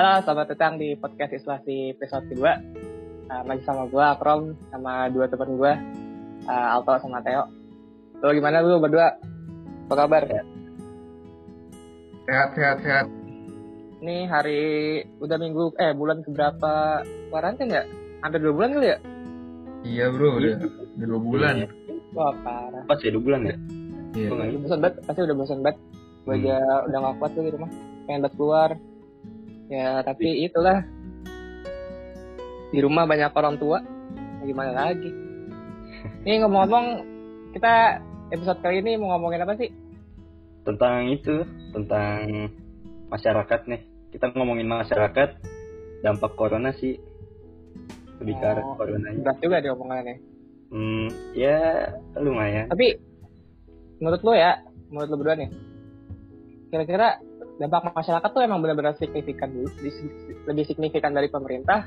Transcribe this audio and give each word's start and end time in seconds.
Halo, 0.00 0.24
selamat 0.24 0.56
datang 0.56 0.80
di 0.80 0.96
podcast 0.96 1.28
Isolasi 1.28 1.92
episode 1.92 2.24
kedua. 2.32 2.56
Uh, 3.28 3.44
masih 3.44 3.68
sama 3.68 3.84
gue, 3.84 4.00
Akrom, 4.00 4.56
sama 4.72 5.12
dua 5.12 5.28
teman 5.28 5.60
gue, 5.60 5.72
uh, 6.48 6.72
Alto 6.72 6.96
sama 7.04 7.20
Theo. 7.20 7.44
Lo 8.24 8.32
gimana 8.32 8.64
lu 8.64 8.80
berdua? 8.80 9.12
Apa 9.84 9.94
kabar? 10.00 10.24
Sehat, 12.24 12.48
sehat, 12.56 12.80
sehat. 12.80 13.06
Ini 14.00 14.24
hari 14.24 14.60
udah 15.20 15.36
minggu, 15.36 15.76
eh 15.76 15.92
bulan 15.92 16.24
keberapa 16.24 17.04
karantin 17.28 17.68
ya? 17.68 17.84
Hampir 18.24 18.40
dua 18.40 18.56
bulan 18.56 18.80
kali 18.80 18.96
ya? 18.96 18.98
Iya 19.84 20.04
bro, 20.16 20.40
udah, 20.40 20.54
udah 20.96 21.06
dua 21.12 21.20
bulan. 21.20 21.54
Iya. 21.60 21.68
Wah 22.16 22.32
parah. 22.40 22.82
Pas 22.88 23.04
ya 23.04 23.12
dua 23.12 23.20
bulan 23.20 23.40
ya? 23.44 23.56
Iya. 24.16 24.28
Udah 24.32 24.60
bosan 24.64 24.80
banget, 24.80 24.96
pasti 25.04 25.20
udah 25.28 25.36
bosan 25.36 25.60
banget. 25.60 25.78
Gue 26.24 26.34
Hmm. 26.40 26.44
aja 26.48 26.56
udah 26.88 26.98
gak 27.04 27.14
kuat 27.20 27.30
tuh 27.36 27.44
di 27.44 27.52
rumah, 27.52 27.70
pengen 28.08 28.20
banget 28.24 28.36
keluar. 28.40 28.70
Ya 29.70 30.02
tapi 30.02 30.50
itulah, 30.50 30.82
di 32.74 32.78
rumah 32.82 33.06
banyak 33.06 33.30
orang 33.30 33.54
tua, 33.54 33.78
ya 34.42 34.44
gimana 34.50 34.74
lagi. 34.74 35.10
Ini 36.26 36.42
ngomong-ngomong, 36.42 36.86
kita 37.54 38.02
episode 38.34 38.58
kali 38.66 38.82
ini 38.82 38.98
mau 38.98 39.14
ngomongin 39.14 39.46
apa 39.46 39.54
sih? 39.54 39.70
Tentang 40.66 41.06
itu, 41.06 41.46
tentang 41.70 42.50
masyarakat 43.14 43.60
nih. 43.70 43.80
Kita 44.10 44.34
ngomongin 44.34 44.66
masyarakat, 44.66 45.38
dampak 46.02 46.34
corona 46.34 46.74
sih. 46.74 46.98
Lebih 48.18 48.34
ke 48.42 48.46
arah 48.46 48.62
Oh, 48.66 48.74
coronanya. 48.74 49.22
Berat 49.22 49.38
juga 49.38 49.56
di 49.62 49.68
omongannya. 49.70 50.16
Hmm, 50.70 51.06
ya 51.32 51.88
lumayan. 52.18 52.66
Tapi 52.68 52.98
menurut 54.02 54.20
lo 54.26 54.32
ya, 54.34 54.60
menurut 54.90 55.08
lo 55.08 55.16
berdua 55.18 55.36
nih, 55.38 55.50
kira-kira 56.74 57.18
dampak 57.60 57.92
masyarakat 57.92 58.30
tuh 58.32 58.40
emang 58.40 58.64
benar-benar 58.64 58.96
signifikan 58.96 59.52
Di- 59.52 59.92
lebih 60.48 60.64
signifikan 60.64 61.12
dari 61.12 61.28
pemerintah? 61.28 61.84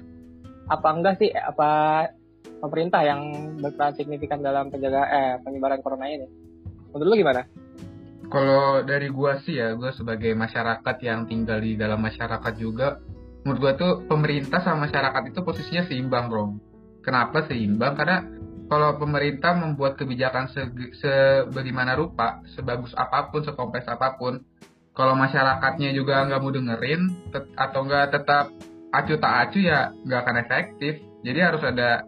Apa 0.69 0.93
enggak 0.93 1.17
sih? 1.17 1.33
Apa 1.33 2.05
pemerintah 2.61 3.01
yang 3.01 3.21
berperan 3.57 3.97
signifikan 3.97 4.39
dalam 4.45 4.69
penjaga 4.69 5.09
eh 5.09 5.33
penyebaran 5.41 5.81
corona 5.81 6.05
ini? 6.05 6.29
Menurut 6.93 7.09
lo 7.09 7.15
gimana? 7.17 7.41
Kalau 8.29 8.85
dari 8.85 9.09
gua 9.09 9.41
sih 9.43 9.57
ya, 9.57 9.73
gua 9.73 9.91
sebagai 9.91 10.31
masyarakat 10.37 10.95
yang 11.03 11.25
tinggal 11.25 11.59
di 11.59 11.75
dalam 11.75 11.99
masyarakat 11.99 12.53
juga, 12.55 13.01
menurut 13.43 13.59
gua 13.59 13.73
tuh 13.75 13.91
pemerintah 14.05 14.61
sama 14.61 14.87
masyarakat 14.87 15.33
itu 15.33 15.39
posisinya 15.41 15.83
seimbang, 15.89 16.29
bro. 16.29 16.55
Kenapa 17.03 17.43
seimbang? 17.49 17.99
Karena 17.99 18.23
kalau 18.71 18.95
pemerintah 18.95 19.53
membuat 19.59 19.99
kebijakan 19.99 20.47
se- 20.49 20.71
sebagaimana 20.97 21.99
rupa, 21.99 22.39
sebagus 22.55 22.95
apa 22.95 23.27
pun, 23.27 23.43
sekompleks 23.43 23.91
apa 23.91 24.15
pun, 24.15 24.39
kalau 24.93 25.17
masyarakatnya 25.17 25.89
juga 25.97 26.25
nggak 26.29 26.41
mau 26.41 26.53
dengerin 26.53 27.01
tet- 27.33 27.53
atau 27.57 27.81
nggak 27.85 28.13
tetap 28.13 28.53
acu 28.93 29.17
tak 29.17 29.33
acu 29.49 29.59
ya 29.65 29.89
nggak 30.05 30.19
akan 30.21 30.37
efektif. 30.45 30.93
Jadi 31.25 31.39
harus 31.41 31.63
ada 31.65 32.05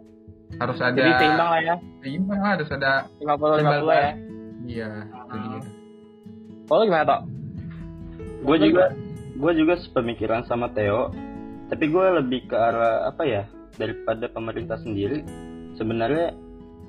harus 0.62 0.78
ada 0.78 0.94
Jadi 0.94 1.12
seimbang 1.18 1.50
lah 1.50 1.60
ya, 1.60 1.76
seimbang 2.02 2.40
lah, 2.40 2.50
harus 2.54 2.70
ada 2.70 2.92
50-50 3.18 3.90
ya. 3.90 4.10
iya 4.66 4.90
dia. 5.34 5.60
Kalau 6.66 6.82
gimana, 6.82 7.06
Tok? 7.06 7.20
Gue 8.42 8.56
juga, 8.58 8.84
gue 9.38 9.52
juga 9.54 9.74
sepemikiran 9.78 10.42
sama 10.50 10.70
Theo. 10.74 11.14
Tapi 11.70 11.84
gue 11.90 12.06
lebih 12.22 12.50
ke 12.50 12.56
arah 12.58 13.06
apa 13.10 13.22
ya? 13.22 13.46
Daripada 13.78 14.26
pemerintah 14.26 14.78
sendiri, 14.82 15.22
sebenarnya 15.78 16.34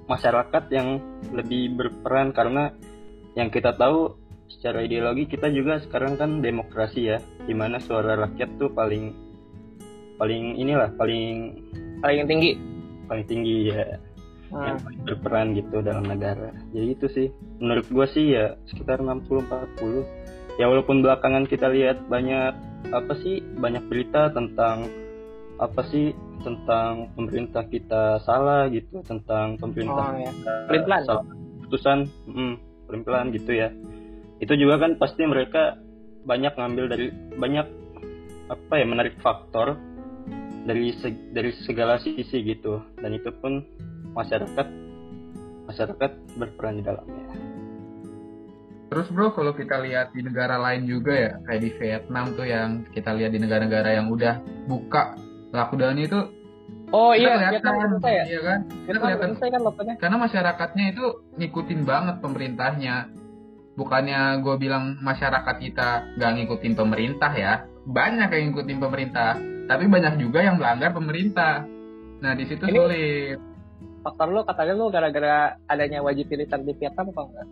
masyarakat 0.10 0.64
yang 0.74 0.98
lebih 1.30 1.78
berperan 1.78 2.34
karena 2.34 2.74
yang 3.38 3.54
kita 3.54 3.78
tahu 3.78 4.18
secara 4.50 4.82
ideologi 4.82 5.26
kita 5.26 5.48
juga 5.48 5.80
sekarang 5.80 6.16
kan 6.16 6.40
demokrasi 6.40 7.08
ya, 7.08 7.18
di 7.44 7.52
mana 7.52 7.78
suara 7.78 8.16
rakyat 8.18 8.50
tuh 8.56 8.70
paling 8.70 9.12
paling 10.16 10.56
inilah 10.56 10.90
paling 10.94 11.54
Paling 11.98 12.26
tinggi. 12.26 12.52
paling 13.06 13.26
tinggi 13.26 13.58
ya 13.68 13.86
Hmm. 14.48 14.64
yang 14.64 14.80
paling 14.80 15.02
berperan 15.04 15.48
gitu 15.54 15.78
dalam 15.82 16.08
negara. 16.08 16.56
Jadi 16.72 16.88
itu 16.90 17.08
sih 17.10 17.28
menurut 17.58 17.84
gua 17.90 18.08
sih 18.08 18.32
ya 18.32 18.56
sekitar 18.66 19.04
60 19.04 19.44
40. 19.44 20.08
Ya 20.56 20.66
walaupun 20.66 21.04
belakangan 21.04 21.44
kita 21.44 21.68
lihat 21.68 22.08
banyak 22.08 22.56
apa 22.88 23.14
sih 23.18 23.44
banyak 23.60 23.84
berita 23.86 24.32
tentang 24.32 24.88
apa 25.58 25.82
sih 25.86 26.16
tentang 26.40 27.12
pemerintah 27.12 27.66
kita 27.66 28.24
salah 28.24 28.70
gitu 28.70 29.04
tentang 29.04 29.58
Oh 29.58 29.68
pemerintah 29.68 30.16
ya. 30.16 30.32
kita 30.32 30.54
Pelin-pelan. 30.66 31.02
salah 31.04 31.26
keputusan 31.28 31.98
mm, 32.26 32.54
pelan-pelan 32.88 33.26
gitu 33.34 33.52
ya. 33.52 33.70
Itu 34.38 34.54
juga 34.54 34.82
kan 34.82 35.00
pasti 35.02 35.26
mereka 35.26 35.78
banyak 36.28 36.54
ngambil 36.54 36.86
dari 36.92 37.08
banyak 37.40 37.68
apa 38.48 38.74
ya 38.80 38.86
menarik 38.88 39.16
faktor 39.24 39.76
dari 40.68 40.92
dari 41.32 41.52
segala 41.64 42.00
sisi 42.00 42.44
gitu 42.44 42.84
dan 43.00 43.16
itu 43.16 43.32
pun 43.40 43.64
masyarakat 44.12 44.68
masyarakat 45.68 46.12
berperan 46.36 46.80
di 46.80 46.84
dalamnya. 46.84 47.26
Terus 48.88 49.12
bro, 49.12 49.36
kalau 49.36 49.52
kita 49.52 49.84
lihat 49.84 50.16
di 50.16 50.24
negara 50.24 50.56
lain 50.56 50.88
juga 50.88 51.12
ya, 51.12 51.32
kayak 51.44 51.60
di 51.60 51.72
Vietnam 51.76 52.26
tuh 52.40 52.48
yang 52.48 52.88
kita 52.96 53.12
lihat 53.12 53.36
di 53.36 53.40
negara-negara 53.44 54.00
yang 54.00 54.08
udah 54.08 54.40
buka 54.64 55.20
lockdown 55.52 56.00
itu, 56.00 56.20
Oh 56.96 57.12
kita 57.12 57.20
iya, 57.20 57.32
kelihatan, 57.36 57.52
Vietnam 57.60 57.76
selesai 58.00 58.14
ya? 58.16 58.24
iya 58.24 58.42
kan? 58.48 58.60
Kita 58.88 58.98
kelihatan 59.04 59.30
kan 59.36 59.62
lockdownnya? 59.62 59.96
karena 60.00 60.18
masyarakatnya 60.24 60.86
itu 60.96 61.06
ngikutin 61.36 61.82
banget 61.84 62.16
pemerintahnya. 62.24 62.96
Bukannya 63.78 64.42
gue 64.42 64.56
bilang 64.58 64.98
masyarakat 65.06 65.56
kita 65.62 66.18
nggak 66.18 66.32
ngikutin 66.34 66.74
pemerintah 66.74 67.32
ya, 67.38 67.54
banyak 67.86 68.30
yang 68.34 68.44
ngikutin 68.52 68.80
pemerintah, 68.82 69.38
tapi 69.70 69.86
banyak 69.86 70.18
juga 70.18 70.42
yang 70.42 70.58
melanggar 70.58 70.98
pemerintah. 70.98 71.62
Nah 72.20 72.34
di 72.34 72.50
situ 72.50 72.66
sulit. 72.66 73.38
Faktor 74.02 74.34
lo 74.34 74.42
katanya 74.42 74.74
lo 74.74 74.90
gara-gara 74.90 75.62
adanya 75.70 76.02
wajib 76.02 76.26
militer 76.26 76.58
di 76.66 76.74
Vietnam 76.74 77.14
apa 77.14 77.22
enggak? 77.22 77.48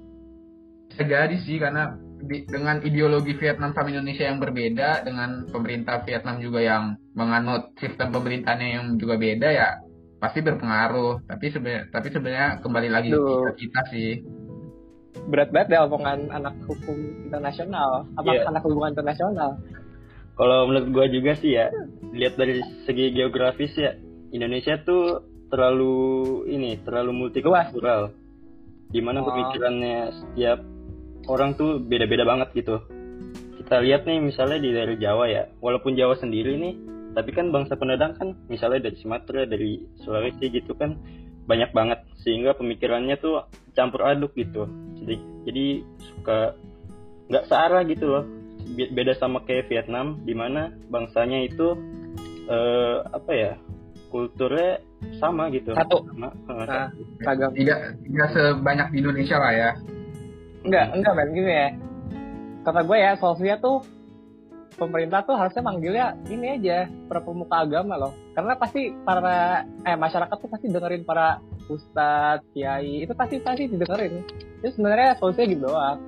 Jadi 0.95 1.35
sih 1.43 1.59
karena 1.59 1.93
di- 2.23 2.47
dengan 2.47 2.79
ideologi 2.81 3.35
Vietnam 3.35 3.75
sama 3.75 3.91
Indonesia 3.91 4.25
yang 4.25 4.39
berbeda 4.39 5.03
dengan 5.03 5.45
pemerintah 5.51 6.01
Vietnam 6.07 6.39
juga 6.41 6.59
yang 6.63 6.83
menganut 7.13 7.75
sistem 7.77 8.09
pemerintahannya 8.15 8.69
yang 8.79 8.85
juga 8.97 9.19
beda 9.19 9.49
ya 9.51 9.69
pasti 10.17 10.39
berpengaruh 10.41 11.27
tapi 11.27 11.51
sebenarnya 11.51 11.91
tapi 11.91 12.07
sebenarnya 12.09 12.47
kembali 12.63 12.89
lagi 12.89 13.09
Duh. 13.11 13.51
ke 13.51 13.67
kita 13.67 13.81
sih 13.91 14.09
berat 15.27 15.49
banget 15.49 15.79
ya 15.79 15.79
omongan 15.87 16.29
anak 16.29 16.55
hukum 16.67 16.97
internasional 17.25 18.03
apa 18.19 18.29
Iya. 18.31 18.41
anak 18.51 18.61
hubungan 18.67 18.91
internasional 18.93 19.51
Kalau 20.35 20.67
menurut 20.67 20.91
gua 20.91 21.07
juga 21.07 21.31
sih 21.39 21.55
ya, 21.55 21.71
lihat 22.11 22.35
dari 22.35 22.59
segi 22.83 23.15
geografis 23.15 23.71
ya, 23.79 23.95
Indonesia 24.35 24.75
tuh 24.83 25.23
terlalu 25.47 26.43
ini, 26.51 26.75
terlalu 26.83 27.15
multikultural. 27.15 28.11
Di 28.91 28.99
mana 28.99 29.23
Oh. 29.23 29.31
pemikirannya 29.31 30.11
setiap 30.11 30.59
orang 31.31 31.55
tuh 31.55 31.79
beda-beda 31.79 32.27
banget 32.27 32.51
gitu. 32.51 32.83
Kita 33.63 33.79
lihat 33.79 34.03
nih 34.03 34.19
misalnya 34.19 34.59
di 34.59 34.75
daerah 34.75 34.99
Jawa 34.99 35.25
ya, 35.31 35.43
walaupun 35.63 35.95
Jawa 35.95 36.19
sendiri 36.19 36.59
nih, 36.59 36.75
tapi 37.15 37.31
kan 37.31 37.55
bangsa 37.55 37.79
pendatang 37.79 38.19
kan 38.19 38.35
misalnya 38.51 38.91
dari 38.91 38.99
Sumatera, 38.99 39.47
dari 39.47 39.79
Sulawesi 40.03 40.51
gitu 40.51 40.75
kan 40.75 40.99
banyak 41.47 41.71
banget 41.71 42.03
sehingga 42.27 42.59
pemikirannya 42.59 43.15
tuh 43.23 43.47
campur 43.71 44.03
aduk 44.03 44.35
gitu. 44.35 44.67
Jadi 45.05 45.15
jadi 45.45 45.65
suka 46.01 46.39
nggak 47.29 47.45
searah 47.45 47.81
gitu 47.85 48.05
loh 48.09 48.25
Be- 48.73 48.89
beda 48.89 49.13
sama 49.13 49.45
kayak 49.45 49.69
Vietnam 49.69 50.17
di 50.25 50.33
mana 50.33 50.73
bangsanya 50.89 51.45
itu 51.45 51.77
eh, 52.49 52.97
apa 53.05 53.31
ya 53.31 53.53
kulturnya 54.09 54.81
sama 55.21 55.53
gitu 55.53 55.73
Satu. 55.77 56.01
sama 56.09 56.33
eh, 56.33 56.65
Nah. 56.65 56.87
satu. 56.89 57.01
ragam 57.21 57.51
tidak 57.53 57.79
tidak 58.01 58.27
sebanyak 58.33 58.87
di 58.89 58.97
Indonesia 59.05 59.37
lah 59.37 59.53
ya 59.53 59.71
enggak 60.65 60.85
enggak 60.97 61.13
men 61.13 61.29
gini 61.29 61.51
ya 61.53 61.67
kata 62.65 62.81
gue 62.81 62.97
ya 62.97 63.11
solusinya 63.21 63.57
tuh 63.61 63.77
pemerintah 64.75 65.21
tuh 65.23 65.37
harusnya 65.37 65.61
manggilnya 65.61 66.05
ini 66.27 66.57
aja 66.57 66.89
para 67.07 67.21
pemuka 67.21 67.63
agama 67.63 67.95
loh 67.95 68.13
karena 68.33 68.53
pasti 68.57 68.91
para 69.05 69.61
eh 69.85 69.93
masyarakat 69.95 70.35
tuh 70.35 70.49
pasti 70.49 70.67
dengerin 70.67 71.05
para 71.05 71.39
ustadz 71.69 72.43
kiai 72.51 73.05
itu 73.05 73.13
pasti 73.13 73.39
pasti 73.39 73.69
didengerin 73.69 74.25
itu 74.65 74.73
sebenarnya 74.73 75.13
solusinya 75.21 75.45
gitu 75.45 75.61
doang 75.69 75.99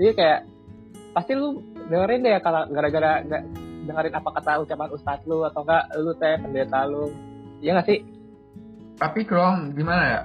jadi 0.00 0.10
kayak 0.16 0.40
pasti 1.12 1.32
lu 1.36 1.60
dengerin 1.92 2.24
deh 2.24 2.40
kalau 2.40 2.64
gara-gara 2.72 3.20
nggak 3.20 3.42
dengerin 3.84 4.14
apa 4.16 4.28
kata 4.40 4.52
ucapan 4.64 4.88
ustadz 4.94 5.26
lu 5.28 5.44
atau 5.44 5.60
enggak 5.66 5.84
lu 6.00 6.12
teh 6.16 6.34
pendeta 6.40 6.80
lu. 6.88 7.12
Iya 7.60 7.76
nggak 7.78 7.88
sih? 7.90 7.98
Tapi 8.96 9.20
Krom 9.26 9.76
gimana 9.76 10.02
ya? 10.06 10.20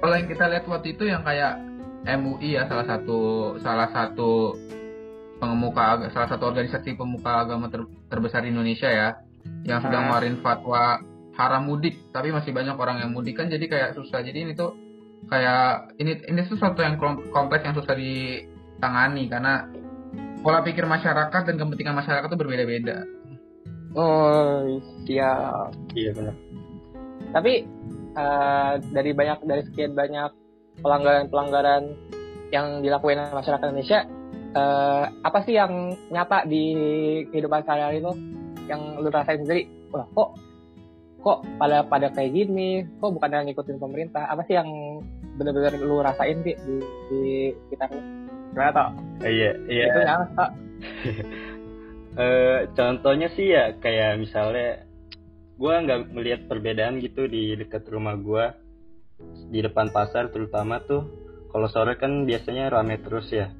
Kalau 0.00 0.14
yang 0.16 0.28
kita 0.30 0.44
lihat 0.48 0.64
waktu 0.64 0.94
itu 0.96 1.04
yang 1.04 1.20
kayak 1.26 1.60
MUI 2.04 2.56
ya 2.56 2.68
salah 2.68 2.86
satu 2.86 3.20
salah 3.60 3.88
satu 3.90 4.54
pengemuka 5.40 6.08
salah 6.12 6.28
satu 6.30 6.52
organisasi 6.52 6.94
pemuka 6.94 7.44
agama 7.44 7.68
ter- 7.72 7.88
terbesar 8.08 8.44
di 8.44 8.52
Indonesia 8.52 8.88
ya 8.88 9.08
yang 9.64 9.80
sudah 9.84 9.98
Ah. 10.00 10.04
ngeluarin 10.08 10.40
fatwa 10.40 11.00
haram 11.34 11.62
mudik. 11.66 11.98
Tapi 12.14 12.30
masih 12.30 12.54
banyak 12.54 12.76
orang 12.78 13.02
yang 13.02 13.10
mudik 13.12 13.36
kan 13.36 13.50
jadi 13.50 13.66
kayak 13.66 13.90
susah. 13.98 14.22
Jadi 14.22 14.46
ini 14.46 14.52
tuh 14.54 14.83
kayak 15.28 15.94
ini 16.00 16.20
ini 16.28 16.40
sesuatu 16.44 16.80
yang 16.84 17.00
kom- 17.00 17.24
kompleks 17.32 17.64
yang 17.64 17.76
susah 17.76 17.96
ditangani 17.96 19.28
karena 19.28 19.68
pola 20.44 20.60
pikir 20.60 20.84
masyarakat 20.84 21.42
dan 21.48 21.56
kepentingan 21.56 21.96
masyarakat 21.96 22.28
itu 22.28 22.38
berbeda-beda 22.38 22.98
Oh, 23.94 24.66
siap. 25.06 25.70
Iya 25.94 26.10
benar. 26.18 26.34
Tapi 27.30 27.62
eh, 28.14 28.72
dari 28.90 29.10
banyak 29.14 29.38
dari 29.46 29.62
sekian 29.70 29.94
banyak 29.94 30.30
pelanggaran-pelanggaran 30.82 31.94
yang 32.50 32.82
dilakuin 32.82 33.22
oleh 33.22 33.34
masyarakat 33.38 33.70
Indonesia, 33.70 34.02
eh, 34.54 35.04
apa 35.22 35.38
sih 35.46 35.54
yang 35.54 35.94
nyata 36.10 36.42
di 36.50 36.74
kehidupan 37.30 37.62
sehari-hari 37.62 38.02
lo 38.02 38.18
yang 38.66 38.98
lu 38.98 39.14
rasain 39.14 39.46
sendiri? 39.46 39.70
Wah, 39.94 40.06
kok 40.10 40.28
kok 41.24 41.40
pada 41.56 41.80
pada 41.88 42.12
kayak 42.12 42.36
gini? 42.36 42.84
Kok 43.00 43.16
bukan 43.16 43.32
yang 43.32 43.44
ngikutin 43.48 43.80
pemerintah? 43.80 44.28
Apa 44.28 44.44
sih 44.44 44.54
yang 44.60 44.68
benar-benar 45.40 45.72
lu 45.80 46.04
rasain 46.04 46.44
sih 46.44 46.52
di, 46.52 46.74
di 47.08 47.24
sekitar 47.66 47.88
lu? 47.96 48.00
Gimana 48.52 48.70
toh? 48.70 48.88
Iya 49.24 49.50
iya. 49.66 49.84
Itu 49.88 50.00
ya, 50.04 50.16
Tok. 50.36 50.50
Eh, 52.14 52.70
contohnya 52.78 53.26
sih 53.34 53.50
ya 53.50 53.74
kayak 53.82 54.22
misalnya 54.22 54.86
gua 55.58 55.82
nggak 55.82 56.14
melihat 56.14 56.46
perbedaan 56.46 57.02
gitu 57.02 57.26
di 57.26 57.58
dekat 57.58 57.90
rumah 57.90 58.14
gua 58.14 58.54
di 59.50 59.58
depan 59.58 59.90
pasar 59.90 60.30
terutama 60.30 60.78
tuh 60.86 61.10
kalau 61.50 61.66
sore 61.66 61.98
kan 61.98 62.22
biasanya 62.22 62.70
rame 62.70 63.02
terus 63.02 63.34
ya 63.34 63.50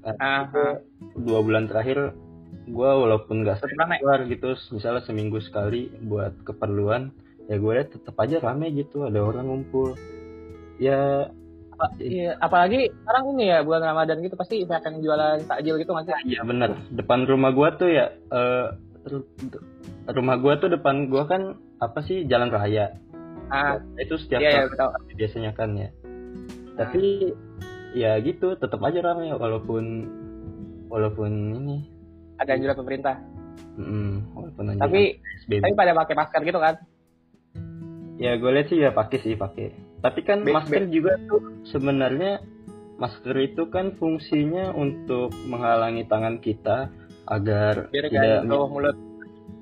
Nah, 0.00 0.16
Ah, 0.16 0.40
itu 0.48 0.64
dua 1.20 1.44
bulan 1.44 1.68
terakhir 1.68 2.16
gua 2.66 2.96
walaupun 2.96 3.42
Tetep 3.42 3.66
rame. 3.74 3.98
keluar 3.98 4.20
gitu 4.24 4.48
misalnya 4.70 5.02
seminggu 5.02 5.38
sekali 5.40 5.90
buat 6.00 6.34
keperluan 6.42 7.10
ya 7.46 7.58
gue 7.58 7.72
lihat 7.74 7.90
tetap 7.90 8.14
aja 8.14 8.38
rame 8.38 8.70
gitu 8.70 9.02
ada 9.02 9.18
orang 9.18 9.50
ngumpul 9.50 9.98
ya 10.78 11.26
Apa- 11.74 11.96
iya, 11.96 12.36
apalagi 12.38 12.92
sekarang 12.92 13.24
ini 13.34 13.44
ya 13.48 13.64
bulan 13.64 13.82
Ramadan 13.82 14.20
gitu 14.20 14.36
pasti 14.36 14.62
banyak 14.62 14.84
yang 14.84 14.96
jualan 15.00 15.38
takjil 15.48 15.80
gitu 15.80 15.90
nggak 15.90 16.06
sih? 16.06 16.36
Iya 16.36 16.40
bener. 16.44 16.70
Depan 16.92 17.24
rumah 17.24 17.56
gua 17.56 17.72
tuh 17.72 17.88
ya, 17.88 18.12
ru- 19.08 19.24
rumah 20.12 20.36
gua 20.36 20.60
tuh 20.60 20.68
depan 20.68 21.08
gua 21.08 21.24
kan 21.24 21.56
apa 21.80 22.04
sih 22.04 22.28
jalan 22.28 22.52
raya. 22.52 23.00
Ah, 23.48 23.80
Itu 23.96 24.20
setiap 24.20 24.44
iya, 24.44 24.50
iya, 24.52 24.60
tahun 24.68 24.76
betul. 24.76 25.16
biasanya 25.16 25.50
kan 25.56 25.70
ya. 25.72 25.88
Tapi 26.76 27.32
ya 27.96 28.12
gitu, 28.20 28.60
tetap 28.60 28.84
aja 28.84 29.00
ramai 29.00 29.32
walaupun 29.32 29.84
walaupun 30.92 31.30
ini, 31.64 31.76
Ada 32.40 32.56
anjuran 32.56 32.76
pemerintah. 32.76 33.16
mm, 33.72 34.14
walaupun 34.34 34.64
Tapi 34.74 35.00
PSBB. 35.14 35.60
tapi 35.62 35.74
pada 35.74 35.92
pakai 35.94 36.14
masker 36.14 36.40
gitu 36.42 36.58
kan? 36.58 36.74
Ya 38.16 38.36
gue 38.36 38.50
lihat 38.50 38.68
sih 38.68 38.78
ya 38.78 38.90
pakai 38.90 39.18
sih 39.18 39.32
pakai. 39.34 39.72
Tapi 40.00 40.20
kan 40.20 40.40
Be- 40.42 40.52
masker 40.52 40.88
juga 40.88 41.16
tuh 41.22 41.40
sebenarnya 41.66 42.40
masker 42.96 43.36
itu 43.38 43.68
kan 43.68 43.92
fungsinya 43.94 44.72
untuk 44.72 45.32
menghalangi 45.44 46.04
tangan 46.04 46.36
kita 46.38 46.88
agar 47.26 47.88
Biar 47.88 48.06
tidak 48.08 48.44
bawah 48.46 48.68
mulut. 48.68 48.96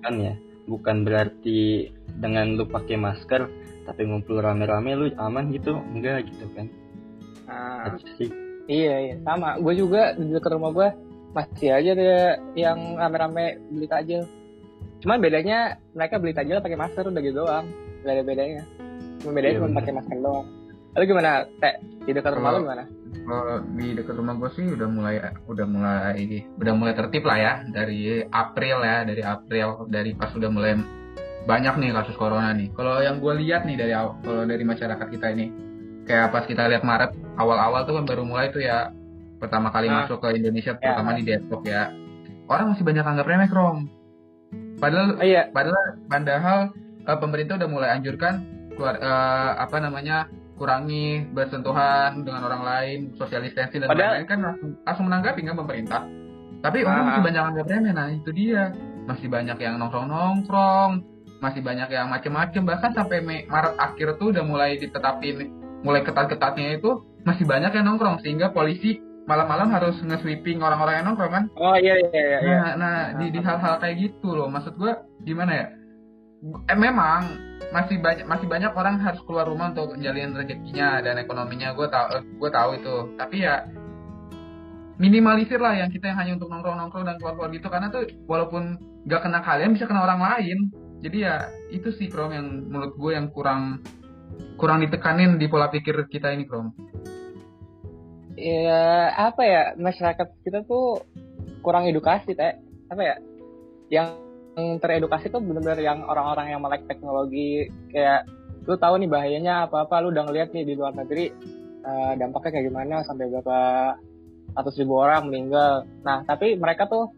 kan 0.01 0.15
ya 0.15 0.35
bukan 0.65 1.03
berarti 1.03 1.91
dengan 2.13 2.55
lu 2.55 2.65
pakai 2.65 2.95
masker 2.95 3.47
tapi 3.83 4.05
ngumpul 4.05 4.39
rame-rame 4.39 4.95
lu 4.95 5.07
aman 5.17 5.51
gitu 5.51 5.75
enggak 5.91 6.27
gitu 6.27 6.47
kan 6.55 6.67
Nah, 7.49 7.97
sih 8.15 8.29
iya 8.67 8.95
iya 9.03 9.15
sama. 9.23 9.57
Gue 9.57 9.73
juga 9.73 10.13
di 10.13 10.29
dekat 10.29 10.53
rumah 10.53 10.71
gue 10.71 10.89
masih 11.33 11.69
aja 11.73 11.91
ada 11.95 12.13
yang 12.57 12.97
rame-rame 12.97 13.61
beli 13.69 13.87
takjil. 13.87 14.23
Cuman 14.99 15.23
bedanya 15.23 15.79
mereka 15.95 16.19
beli 16.19 16.35
takjil 16.35 16.59
pakai 16.59 16.79
masker 16.79 17.07
udah 17.07 17.23
gitu 17.23 17.37
doang. 17.45 17.67
Gak 18.03 18.15
ada 18.15 18.23
bedanya. 18.25 18.63
Cuma 19.21 19.31
bedanya 19.35 19.53
Iya, 19.55 19.61
cuma 19.63 19.77
pakai 19.79 19.93
masker 19.95 20.19
doang. 20.19 20.47
Lalu 20.97 21.05
gimana, 21.05 21.31
Teh? 21.61 21.75
Di 22.09 22.11
dekat 22.17 22.33
rumah 22.35 22.51
Kalau- 22.51 22.65
gimana? 22.65 22.85
Kalau 23.29 23.57
di 23.77 23.87
dekat 23.93 24.15
rumah 24.17 24.35
gue 24.41 24.51
sih 24.57 24.65
udah 24.73 24.89
mulai 24.89 25.21
udah 25.45 25.67
mulai 25.69 26.17
udah 26.57 26.73
mulai 26.73 26.93
tertib 26.97 27.29
lah 27.29 27.37
ya 27.37 27.53
dari 27.69 28.25
April 28.25 28.77
ya 28.81 29.05
dari 29.05 29.21
April 29.21 29.69
dari 29.93 30.11
pas 30.17 30.33
udah 30.33 30.49
mulai 30.49 30.81
banyak 31.45 31.75
nih 31.77 31.93
kasus 31.93 32.17
corona 32.17 32.57
nih. 32.57 32.73
Kalau 32.73 33.05
yang 33.05 33.21
gue 33.21 33.33
lihat 33.45 33.69
nih 33.69 33.77
dari 33.77 33.93
kalau 34.25 34.49
dari 34.49 34.65
masyarakat 34.65 35.07
kita 35.13 35.27
ini 35.37 35.47
kayak 36.09 36.33
pas 36.33 36.45
kita 36.49 36.73
lihat 36.73 36.81
Maret 36.81 37.13
awal-awal 37.37 37.85
tuh 37.85 38.01
kan 38.01 38.05
baru 38.09 38.25
mulai 38.25 38.49
tuh 38.49 38.65
ya 38.65 38.97
pertama 39.39 39.71
kali 39.71 39.87
Ah. 39.87 40.05
masuk 40.05 40.19
ke 40.19 40.29
Indonesia 40.35 40.75
Ya. 40.75 40.79
terutama 40.79 41.11
di 41.15 41.23
Depok 41.23 41.63
ya 41.65 41.91
orang 42.47 42.75
masih 42.75 42.85
banyak 42.85 43.05
anggap 43.05 43.27
remeh 43.27 43.49
Krom. 43.49 43.79
Padahal 44.79 45.19
Oh 45.19 45.27
iya, 45.27 45.51
Padahal 45.51 46.71
eh, 47.03 47.19
pemerintah 47.19 47.59
udah 47.59 47.69
mulai 47.69 47.89
anjurkan 47.93 48.35
keluar 48.75 48.95
eh, 48.97 49.53
apa 49.59 49.77
namanya 49.79 50.31
kurangi 50.55 51.23
bersentuhan 51.29 52.27
dengan 52.27 52.43
orang 52.43 52.63
lain, 52.63 52.99
social 53.15 53.43
distancing 53.43 53.83
dan 53.83 53.89
Padahal- 53.91 54.19
lain-lain 54.19 54.27
kan 54.27 54.39
langsung, 54.43 54.71
langsung 54.83 55.07
menanggapi 55.07 55.41
kan 55.43 55.57
pemerintah. 55.57 56.03
Tapi 56.59 56.83
orang 56.83 57.05
masih 57.07 57.23
banyak 57.23 57.43
anggap 57.45 57.67
remeh, 57.71 57.93
nah 57.95 58.09
itu 58.11 58.31
dia. 58.35 58.75
Masih 59.07 59.31
banyak 59.31 59.55
yang 59.57 59.79
nongkrong-nongkrong, 59.79 60.91
masih 61.39 61.63
banyak 61.63 61.89
yang 61.89 62.11
macem-macem, 62.11 62.67
bahkan 62.67 62.91
sampai 62.91 63.23
Mei- 63.23 63.47
Maret 63.47 63.79
akhir 63.79 64.19
tuh 64.19 64.35
udah 64.35 64.43
mulai 64.43 64.75
ditetapin, 64.75 65.47
mulai 65.87 66.03
ketat-ketatnya 66.03 66.77
itu 66.77 67.07
masih 67.23 67.47
banyak 67.47 67.71
yang 67.71 67.87
nongkrong 67.87 68.19
sehingga 68.19 68.51
polisi 68.51 68.99
malam-malam 69.29 69.69
harus 69.69 70.01
nge-sweeping 70.01 70.65
orang-orang 70.65 71.05
yang 71.05 71.07
nongkrong 71.13 71.33
kan. 71.37 71.45
oh 71.61 71.77
iya 71.77 72.01
iya 72.01 72.09
iya. 72.09 72.39
iya. 72.41 72.57
Nah, 72.57 72.73
nah 72.81 72.97
di, 73.21 73.29
di 73.29 73.41
hal-hal 73.45 73.77
kayak 73.77 73.97
gitu 74.01 74.33
loh, 74.33 74.49
maksud 74.49 74.81
gua 74.81 75.05
gimana 75.21 75.53
ya? 75.53 75.67
Eh, 76.71 76.79
memang 76.79 77.49
masih 77.69 78.01
banyak 78.01 78.25
masih 78.25 78.47
banyak 78.49 78.73
orang 78.73 78.97
harus 79.03 79.21
keluar 79.29 79.45
rumah 79.45 79.75
untuk 79.75 79.93
menjalin 79.99 80.33
rezekinya 80.33 81.05
dan 81.05 81.21
ekonominya. 81.21 81.77
Gue 81.77 81.91
tahu, 81.91 82.25
gue 82.41 82.51
tahu 82.51 82.71
itu. 82.81 82.97
Tapi 83.19 83.37
ya 83.45 83.67
minimalisir 84.99 85.61
lah 85.61 85.77
yang 85.77 85.91
kita 85.93 86.11
yang 86.11 86.19
hanya 86.19 86.33
untuk 86.41 86.49
nongkrong-nongkrong 86.51 87.07
dan 87.07 87.17
keluar-keluar 87.21 87.51
gitu 87.55 87.69
karena 87.71 87.87
tuh 87.93 88.03
walaupun 88.27 88.79
gak 89.07 89.23
kena 89.23 89.41
kalian 89.45 89.75
bisa 89.77 89.85
kena 89.85 90.07
orang 90.07 90.21
lain. 90.23 90.59
Jadi 90.99 91.17
ya 91.23 91.47
itu 91.71 91.95
sih 91.95 92.11
Krom 92.11 92.35
yang 92.35 92.47
menurut 92.67 92.99
gue 92.99 93.13
yang 93.15 93.31
kurang 93.31 93.83
kurang 94.59 94.83
ditekanin 94.83 95.39
di 95.39 95.47
pola 95.47 95.71
pikir 95.71 96.07
kita 96.11 96.35
ini 96.35 96.47
Krom. 96.47 96.75
Ya 98.39 99.13
apa 99.19 99.43
ya 99.43 99.63
masyarakat 99.75 100.29
kita 100.47 100.63
tuh 100.63 101.03
kurang 101.63 101.91
edukasi 101.91 102.39
teh. 102.39 102.55
Apa 102.89 103.03
ya 103.03 103.17
yang 103.91 104.09
teredukasi 104.79 105.31
tuh 105.31 105.43
bener-bener 105.43 105.83
yang 105.83 106.03
orang-orang 106.07 106.55
yang 106.55 106.61
melek 106.63 106.87
teknologi 106.91 107.71
kayak 107.95 108.27
lu 108.67 108.75
tahu 108.75 108.99
nih 108.99 109.11
bahayanya 109.11 109.71
apa 109.71 109.87
apa 109.87 110.03
lu 110.03 110.11
udah 110.11 110.27
ngeliat 110.29 110.51
nih 110.51 110.67
di 110.67 110.75
luar 110.75 110.93
negeri 110.93 111.31
eh, 111.83 112.13
dampaknya 112.19 112.51
kayak 112.59 112.67
gimana 112.69 112.97
sampai 113.07 113.31
berapa 113.31 113.59
ratus 114.59 114.75
ribu 114.81 114.95
orang 114.99 115.31
meninggal. 115.31 115.87
Nah 116.03 116.27
tapi 116.27 116.59
mereka 116.59 116.91
tuh 116.91 117.11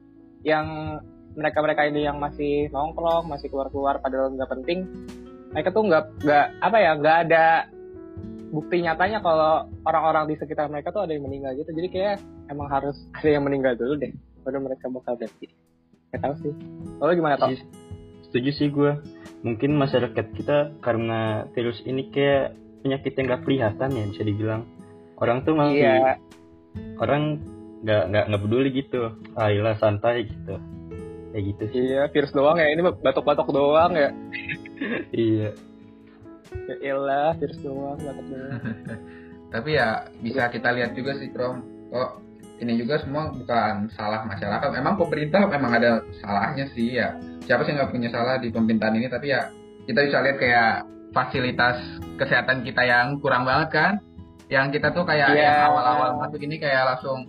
yang 0.45 0.99
mereka-mereka 1.37 1.87
ini 1.87 2.07
yang 2.07 2.19
masih 2.19 2.69
nongkrong 2.75 3.31
masih 3.31 3.49
keluar-keluar 3.49 4.03
padahal 4.03 4.35
nggak 4.35 4.51
penting 4.51 4.89
mereka 5.55 5.69
tuh 5.71 5.87
nggak 5.87 6.05
nggak 6.27 6.47
apa 6.59 6.77
ya 6.79 6.91
nggak 6.99 7.17
ada 7.29 7.47
bukti 8.51 8.83
nyatanya 8.83 9.23
kalau 9.23 9.71
orang-orang 9.87 10.27
di 10.31 10.35
sekitar 10.37 10.67
mereka 10.67 10.91
tuh 10.91 11.07
ada 11.07 11.15
yang 11.15 11.25
meninggal 11.25 11.55
gitu. 11.55 11.71
Jadi 11.71 11.89
kayak 11.89 12.15
emang 12.51 12.67
harus 12.67 12.99
ada 13.15 13.31
yang 13.31 13.47
meninggal 13.47 13.79
dulu 13.79 13.95
deh 13.97 14.13
baru 14.43 14.59
mereka 14.61 14.89
bakal 14.91 15.15
berhenti 15.15 15.47
nggak 16.11 16.21
tahu 16.27 16.35
sih. 16.43 16.53
Kalau 16.99 17.13
gimana 17.15 17.35
toh 17.39 17.49
Iya, 17.55 17.63
setuju 18.27 18.51
sih 18.51 18.69
gue 18.75 18.93
mungkin 19.47 19.79
masyarakat 19.79 20.27
kita 20.35 20.59
karena 20.83 21.47
virus 21.55 21.79
ini 21.87 22.11
kayak 22.11 22.59
penyakit 22.83 23.13
yang 23.17 23.27
gak 23.31 23.43
kelihatan 23.47 23.91
ya 23.95 24.05
bisa 24.11 24.23
dibilang. 24.27 24.63
Orang 25.21 25.47
tuh 25.47 25.55
masih 25.55 25.85
iya. 25.85 26.17
orang 26.99 27.39
nggak 27.87 28.03
nggak 28.11 28.25
nggak 28.27 28.43
peduli 28.43 28.71
gitu. 28.75 29.03
Ayolah 29.39 29.77
santai 29.79 30.27
gitu. 30.27 30.59
Kayak 31.31 31.45
gitu 31.55 31.63
sih. 31.71 31.77
Iya 31.95 32.03
virus 32.11 32.35
doang 32.35 32.59
ya. 32.59 32.69
Ini 32.75 32.83
batuk-batuk 32.83 33.55
doang 33.55 33.95
ya. 33.95 34.11
Iya 35.13 35.53
ya 36.69 36.75
elah 36.95 37.33
virus 37.39 37.59
doang 37.63 37.99
doang 37.99 38.19
Tapi 39.55 39.75
ya 39.75 40.07
bisa 40.23 40.47
kita 40.47 40.71
lihat 40.71 40.95
juga 40.95 41.19
sih 41.19 41.27
Krom. 41.35 41.63
Oh 41.91 42.23
ini 42.63 42.79
juga 42.79 43.03
semua 43.03 43.35
bukan 43.35 43.91
salah 43.99 44.23
masyarakat. 44.23 44.71
Memang 44.71 44.95
pemerintah 44.95 45.43
memang 45.51 45.75
ada 45.75 46.07
salahnya 46.23 46.71
sih 46.71 46.95
ya. 47.01 47.19
Siapa 47.49 47.67
sih 47.67 47.75
nggak 47.75 47.91
punya 47.91 48.15
salah 48.15 48.39
di 48.39 48.55
pemerintahan 48.55 48.95
ini? 48.95 49.11
Tapi 49.11 49.27
ya 49.35 49.51
kita 49.91 50.07
bisa 50.07 50.23
lihat 50.23 50.39
kayak 50.39 50.73
fasilitas 51.11 51.83
kesehatan 52.15 52.63
kita 52.63 52.83
yang 52.87 53.19
kurang 53.19 53.43
banget 53.43 53.69
kan. 53.75 53.93
Yang 54.47 54.79
kita 54.79 54.95
tuh 54.95 55.03
kayak 55.03 55.35
Iya. 55.35 55.43
yang 55.43 55.59
awal-awal 55.75 56.11
masuk 56.23 56.43
ini 56.47 56.63
kayak 56.63 56.95
langsung 56.95 57.27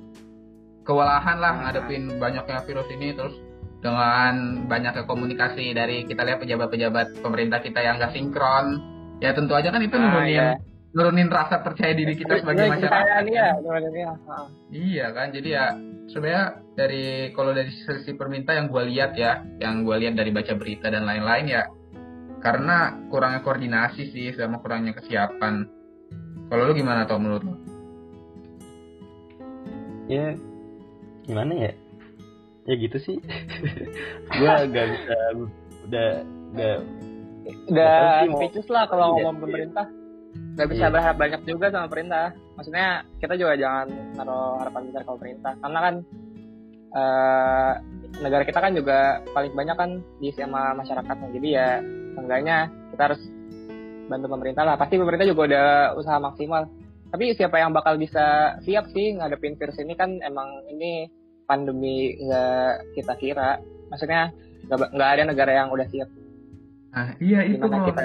kewalahan 0.85 1.37
lah 1.37 1.53
ngadepin 1.61 2.17
banyaknya 2.17 2.61
virus 2.65 2.89
ini 2.93 3.13
terus 3.13 3.33
dengan 3.81 4.65
banyaknya 4.69 5.05
komunikasi 5.09 5.73
dari 5.73 6.05
kita 6.05 6.21
lihat 6.21 6.37
pejabat-pejabat 6.41 7.21
pemerintah 7.21 7.61
kita 7.61 7.81
yang 7.81 7.97
nggak 7.97 8.13
sinkron 8.13 8.77
ya 9.21 9.31
tentu 9.31 9.53
aja 9.53 9.69
kan 9.69 9.79
itu 9.79 9.93
Ah, 9.93 10.01
nurunin 10.01 10.33
iya. 10.33 10.49
nurunin 10.91 11.29
rasa 11.29 11.61
percaya 11.63 11.93
diri 11.93 12.17
kita 12.17 12.41
sebagai 12.41 12.67
masyarakat. 12.67 13.23
iya 13.23 13.47
kepercayaan 13.55 13.93
iya. 13.95 14.09
Iya 14.71 15.05
kan, 15.13 15.27
jadi 15.31 15.49
ya 15.49 15.65
sebenarnya 16.09 16.45
dari 16.75 17.05
kalau 17.31 17.55
dari 17.55 17.71
sisi 17.71 18.11
pemerintah 18.11 18.59
yang 18.59 18.67
gue 18.67 18.83
lihat 18.91 19.15
ya, 19.15 19.39
yang 19.61 19.87
gue 19.87 19.95
lihat 19.95 20.19
dari 20.19 20.33
baca 20.33 20.51
berita 20.57 20.91
dan 20.91 21.07
lain-lain 21.07 21.47
ya, 21.47 21.63
karena 22.43 22.99
kurangnya 23.07 23.39
koordinasi 23.39 24.11
sih 24.11 24.35
sama 24.35 24.59
kurangnya 24.59 24.91
kesiapan. 24.91 25.63
Kalau 26.51 26.67
lu 26.67 26.73
gimana 26.75 27.07
tau 27.07 27.21
menurut 27.21 27.43
lu? 27.45 27.55
ya 30.09 30.35
gimana 31.23 31.53
ya 31.55 31.71
ya 32.67 32.73
gitu 32.75 32.97
sih 32.99 33.15
gue 34.35 34.51
gak 34.67 34.87
bisa 34.91 35.15
udah 35.87 36.09
udah 36.51 36.73
udah 37.67 38.27
mau- 38.29 38.37
speechless 38.37 38.69
lah 38.69 38.85
kalau 38.85 39.17
Iya, 39.17 39.25
ngomong 39.25 39.35
iya. 39.35 39.43
pemerintah 39.43 39.85
nggak 40.31 40.67
bisa 40.67 40.85
Iya. 40.87 40.91
berharap 40.93 41.17
banyak 41.17 41.41
juga 41.43 41.65
sama 41.71 41.85
pemerintah. 41.87 42.25
Maksudnya 42.55 42.87
kita 43.19 43.33
juga 43.35 43.53
jangan 43.55 43.87
naruh 44.15 44.59
harapan 44.59 44.81
besar 44.87 45.01
ke 45.03 45.11
pemerintah. 45.11 45.53
Karena 45.59 45.79
kan 45.79 45.95
eh, 46.91 47.73
negara 48.19 48.43
kita 48.43 48.59
kan 48.59 48.75
juga 48.75 48.99
paling 49.31 49.55
banyak 49.55 49.75
kan 49.79 49.91
diisi 50.19 50.43
sama 50.43 50.75
masyarakatnya. 50.75 51.27
Jadi 51.31 51.47
ya 51.49 51.79
seenggaknya 52.11 52.57
kita 52.91 53.01
harus 53.07 53.21
bantu 54.11 54.27
pemerintah 54.27 54.63
lah. 54.67 54.75
Pasti 54.75 54.99
pemerintah 54.99 55.23
juga 55.23 55.41
udah 55.47 55.67
usaha 55.95 56.19
maksimal. 56.19 56.67
Tapi 57.11 57.31
siapa 57.31 57.59
yang 57.59 57.71
bakal 57.71 57.95
bisa 57.95 58.55
siap 58.63 58.91
sih 58.91 59.15
ngadepin 59.15 59.55
virus 59.55 59.79
ini 59.79 59.95
kan 59.95 60.19
emang 60.19 60.67
ini 60.67 61.07
pandemi 61.47 62.15
nggak 62.19 62.95
kita 62.99 63.13
kira. 63.15 63.59
Maksudnya 63.87 64.31
nggak 64.67 65.11
ada 65.15 65.23
negara 65.27 65.51
yang 65.51 65.71
udah 65.71 65.87
siap 65.87 66.07
Nah, 66.91 67.15
iya 67.23 67.39
itu 67.47 67.63
Bro. 67.63 67.87
kita 67.87 68.03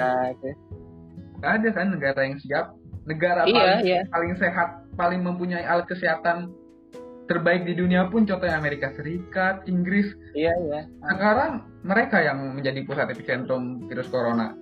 Nggak 1.36 1.52
ada 1.52 1.68
kan 1.74 1.86
negara 1.92 2.20
yang 2.22 2.38
siap. 2.40 2.66
Negara 3.06 3.46
iya 3.46 3.54
paling, 3.54 3.78
iya 3.86 4.00
paling 4.10 4.32
sehat, 4.38 4.68
paling 4.98 5.20
mempunyai 5.22 5.62
alat 5.62 5.86
kesehatan 5.86 6.50
terbaik 7.26 7.66
di 7.66 7.74
dunia 7.74 8.06
pun 8.10 8.22
contohnya 8.26 8.58
Amerika 8.58 8.94
Serikat, 8.94 9.66
Inggris. 9.66 10.10
iya 10.34 10.54
iya 10.66 10.86
Sekarang 11.06 11.66
mereka 11.82 12.22
yang 12.22 12.54
menjadi 12.54 12.82
pusat 12.86 13.10
epicentrum 13.10 13.86
virus 13.86 14.10
corona. 14.10 14.54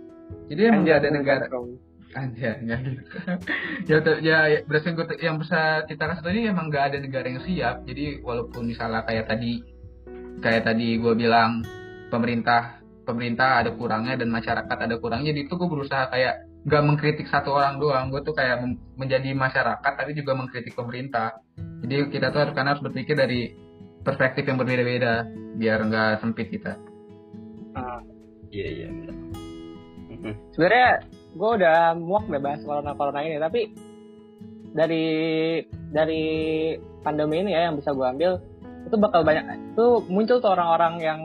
Jadi 0.48 0.60
nggak 0.72 0.96
ada 1.04 1.08
negara 1.12 1.44
Anjir, 2.14 2.62
nggak 2.62 2.78
gitu. 2.86 3.02
ya, 3.90 3.98
ya, 4.22 4.38
ya, 4.46 4.58
berdasarkan 4.70 4.94
gua 4.94 5.06
te- 5.10 5.18
yang 5.18 5.36
bisa 5.42 5.82
kita 5.90 6.04
kasih 6.14 6.22
tadi 6.22 6.38
emang 6.46 6.70
nggak 6.70 6.84
ada 6.94 6.98
negara 7.02 7.26
yang 7.26 7.42
siap. 7.42 7.82
Jadi 7.90 8.22
walaupun 8.22 8.70
misalnya 8.70 9.02
kayak 9.02 9.26
tadi, 9.26 9.58
kayak 10.38 10.62
tadi 10.62 10.94
gue 11.02 11.14
bilang 11.18 11.66
pemerintah 12.14 12.83
pemerintah 13.04 13.62
ada 13.62 13.70
kurangnya 13.76 14.18
dan 14.18 14.32
masyarakat 14.32 14.76
ada 14.76 14.96
kurangnya. 14.98 15.30
Jadi 15.30 15.40
itu 15.46 15.54
gue 15.54 15.68
berusaha 15.68 16.08
kayak 16.10 16.48
nggak 16.64 16.82
mengkritik 16.82 17.26
satu 17.28 17.54
orang 17.54 17.76
doang. 17.78 18.08
Gue 18.08 18.24
tuh 18.24 18.32
kayak 18.32 18.64
menjadi 18.96 19.30
masyarakat 19.36 19.92
tapi 19.94 20.16
juga 20.16 20.32
mengkritik 20.34 20.72
pemerintah. 20.72 21.36
Jadi 21.84 22.08
kita 22.10 22.32
tuh 22.32 22.48
harus 22.48 22.54
karena 22.56 22.72
harus 22.74 22.84
berpikir 22.84 23.14
dari 23.14 23.52
perspektif 24.04 24.44
yang 24.44 24.60
berbeda-beda 24.60 25.28
biar 25.56 25.78
nggak 25.86 26.20
sempit 26.20 26.50
kita. 26.52 26.76
iya 28.54 28.66
iya 28.70 28.86
benar. 28.86 29.16
Mhm. 30.24 30.32
sebenarnya 30.54 30.88
gue 31.34 31.50
udah 31.60 31.78
muak 31.98 32.24
deh 32.30 32.40
bahas 32.40 32.62
corona 32.64 32.96
corona 32.96 33.20
ini 33.20 33.36
tapi 33.36 33.60
dari 34.74 35.06
dari 35.92 36.24
pandemi 37.04 37.44
ini 37.44 37.50
ya 37.52 37.68
yang 37.70 37.76
bisa 37.76 37.92
gue 37.92 38.06
ambil 38.06 38.32
itu 38.88 38.96
bakal 38.96 39.20
banyak 39.26 39.44
itu 39.74 39.86
muncul 40.08 40.38
tuh 40.40 40.50
orang-orang 40.54 40.94
yang 41.02 41.20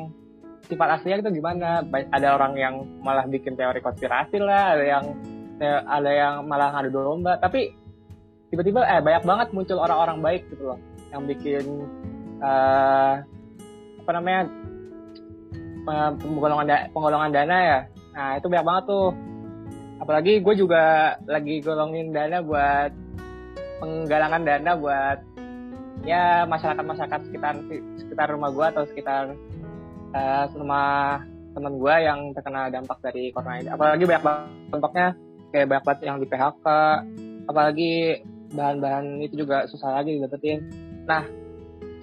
sifat 0.69 1.01
aslinya 1.01 1.25
itu 1.25 1.41
gimana? 1.41 1.81
Ada 1.89 2.37
orang 2.37 2.53
yang 2.55 2.75
malah 3.01 3.25
bikin 3.25 3.57
teori 3.57 3.81
konspirasi 3.81 4.37
lah 4.37 4.77
ada 4.77 4.85
yang 4.85 5.05
ada 5.89 6.11
yang 6.13 6.33
malah 6.45 6.71
ngadu 6.77 6.93
domba. 6.93 7.41
Tapi 7.41 7.73
tiba-tiba 8.53 8.85
eh 8.85 9.01
banyak 9.01 9.23
banget 9.25 9.47
muncul 9.51 9.81
orang-orang 9.81 10.17
baik 10.21 10.41
gitu 10.53 10.73
loh 10.73 10.79
yang 11.09 11.25
bikin 11.25 11.65
eh 12.39 13.13
apa 13.99 14.11
namanya 14.13 14.41
pe- 15.83 16.15
penggolongan 16.21 16.67
penggolongan 16.93 17.31
dana 17.33 17.57
ya. 17.57 17.79
Nah 18.13 18.29
itu 18.37 18.45
banyak 18.47 18.67
banget 18.69 18.83
tuh. 18.87 19.09
Apalagi 19.99 20.39
gue 20.39 20.55
juga 20.55 21.17
lagi 21.27 21.59
golongin 21.59 22.15
dana 22.15 22.39
buat 22.39 22.95
penggalangan 23.83 24.47
dana 24.47 24.71
buat 24.79 25.19
ya 26.07 26.47
masyarakat 26.47 26.83
masyarakat 26.87 27.19
sekitar 27.27 27.53
sekitar 27.99 28.27
rumah 28.31 28.47
gue 28.55 28.65
atau 28.71 28.83
sekitar 28.87 29.35
rumah 30.55 31.21
teman 31.53 31.73
gue 31.75 31.95
yang 32.01 32.19
terkena 32.33 32.69
dampak 32.69 32.97
dari 33.01 33.33
corona 33.33 33.59
ini. 33.59 33.69
Apalagi 33.69 34.03
banyak 34.05 34.23
banget 34.23 34.47
dampaknya. 34.73 35.07
Kayak 35.49 35.65
banyak 35.65 35.83
banget 35.85 36.01
yang 36.05 36.17
di 36.21 36.27
PHK 36.29 36.65
apalagi 37.49 37.93
bahan-bahan 38.53 39.25
itu 39.25 39.41
juga 39.45 39.65
susah 39.65 39.97
lagi 40.01 40.21
didapetin. 40.21 40.69
Nah 41.09 41.25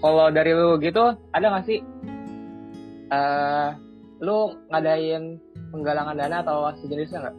kalau 0.03 0.29
dari 0.35 0.51
lu 0.51 0.77
gitu 0.83 1.15
ada 1.31 1.47
nggak 1.47 1.67
sih 1.71 1.79
eh 3.07 3.69
lu 4.19 4.59
ngadain 4.75 5.39
penggalangan 5.71 6.19
dana 6.19 6.43
atau 6.43 6.67
sejenisnya 6.83 7.23
nggak? 7.23 7.37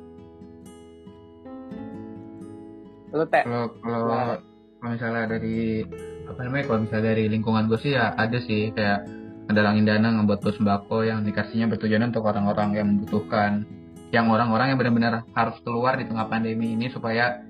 Lu 3.12 3.24
teh? 3.28 3.44
Kalau 3.44 3.68
kalau 3.84 4.08
Nah. 4.08 4.40
kalau 4.80 4.92
misalnya 4.94 5.24
dari 5.28 5.84
apa 6.28 6.40
namanya 6.44 6.64
kalau 6.68 6.80
misalnya 6.88 7.06
dari 7.16 7.24
lingkungan 7.28 7.68
gue 7.68 7.80
sih 7.80 7.92
ya 7.96 8.16
ada 8.16 8.38
sih 8.40 8.72
kayak 8.72 9.00
ngedalangin 9.48 9.88
dana 9.88 10.12
ngebuat 10.12 10.39
bos 10.44 10.56
sembako 10.60 11.08
yang 11.08 11.24
dikasihnya 11.24 11.72
bertujuan 11.72 12.12
untuk 12.12 12.27
orang-orang 12.27 12.75
yang 12.75 12.88
membutuhkan. 12.92 13.63
Yang 14.12 14.25
orang-orang 14.32 14.72
yang 14.72 14.77
benar-benar 14.80 15.13
harus 15.36 15.56
keluar 15.63 15.96
di 16.00 16.08
tengah 16.08 16.27
pandemi 16.27 16.75
ini 16.75 16.92
supaya 16.92 17.44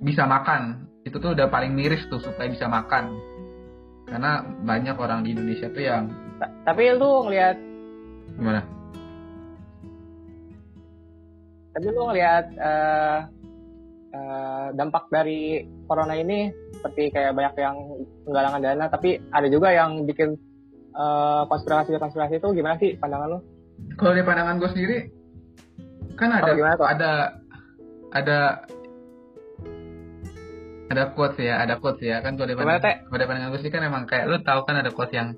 bisa 0.00 0.24
makan. 0.24 0.88
Itu 1.04 1.20
tuh 1.20 1.36
udah 1.36 1.52
paling 1.52 1.72
miris 1.72 2.08
tuh 2.08 2.20
supaya 2.20 2.48
bisa 2.48 2.68
makan. 2.68 3.12
Karena 4.08 4.44
banyak 4.44 4.96
orang 4.96 5.24
di 5.24 5.36
Indonesia 5.36 5.68
tuh 5.72 5.84
yang 5.84 6.12
Ta- 6.40 6.52
tapi 6.72 6.92
lu 6.96 7.28
ngelihat 7.28 7.56
gimana? 8.36 8.60
Tapi 11.72 11.86
lu 11.88 12.02
ngelihat 12.08 12.44
eh, 12.56 13.18
eh, 14.12 14.66
dampak 14.76 15.08
dari 15.08 15.64
corona 15.88 16.16
ini 16.16 16.52
seperti 16.76 17.14
kayak 17.14 17.32
banyak 17.32 17.54
yang 17.56 17.76
penggalangan 18.28 18.60
dana 18.60 18.84
tapi 18.90 19.22
ada 19.32 19.48
juga 19.48 19.72
yang 19.72 20.04
bikin 20.04 20.36
eh, 20.92 21.42
konspirasi-konspirasi 21.48 22.38
itu 22.38 22.48
gimana 22.52 22.76
sih 22.76 22.94
pandangan 23.00 23.28
lu? 23.36 23.40
kalau 23.98 24.14
dari 24.14 24.24
pandangan 24.24 24.56
gue 24.60 24.70
sendiri 24.72 24.98
kan 26.16 26.30
ada 26.30 26.52
Oh, 26.78 26.86
ada 26.86 27.12
ada 28.12 28.38
ada 30.92 31.04
quotes 31.16 31.40
ya 31.40 31.64
ada 31.64 31.80
quotes 31.80 32.04
ya. 32.04 32.20
Kan 32.20 32.36
kalau 32.36 32.52
dari 32.52 32.58
pandangan, 32.58 33.08
kalau 33.08 33.16
dari 33.16 33.28
pandangan 33.28 33.50
gue 33.56 33.60
sih 33.64 33.72
kan 33.72 33.82
emang 33.82 34.04
kayak 34.04 34.28
lu 34.28 34.38
tahu 34.44 34.60
kan 34.68 34.76
ada 34.76 34.92
quotes 34.92 35.16
yang 35.16 35.32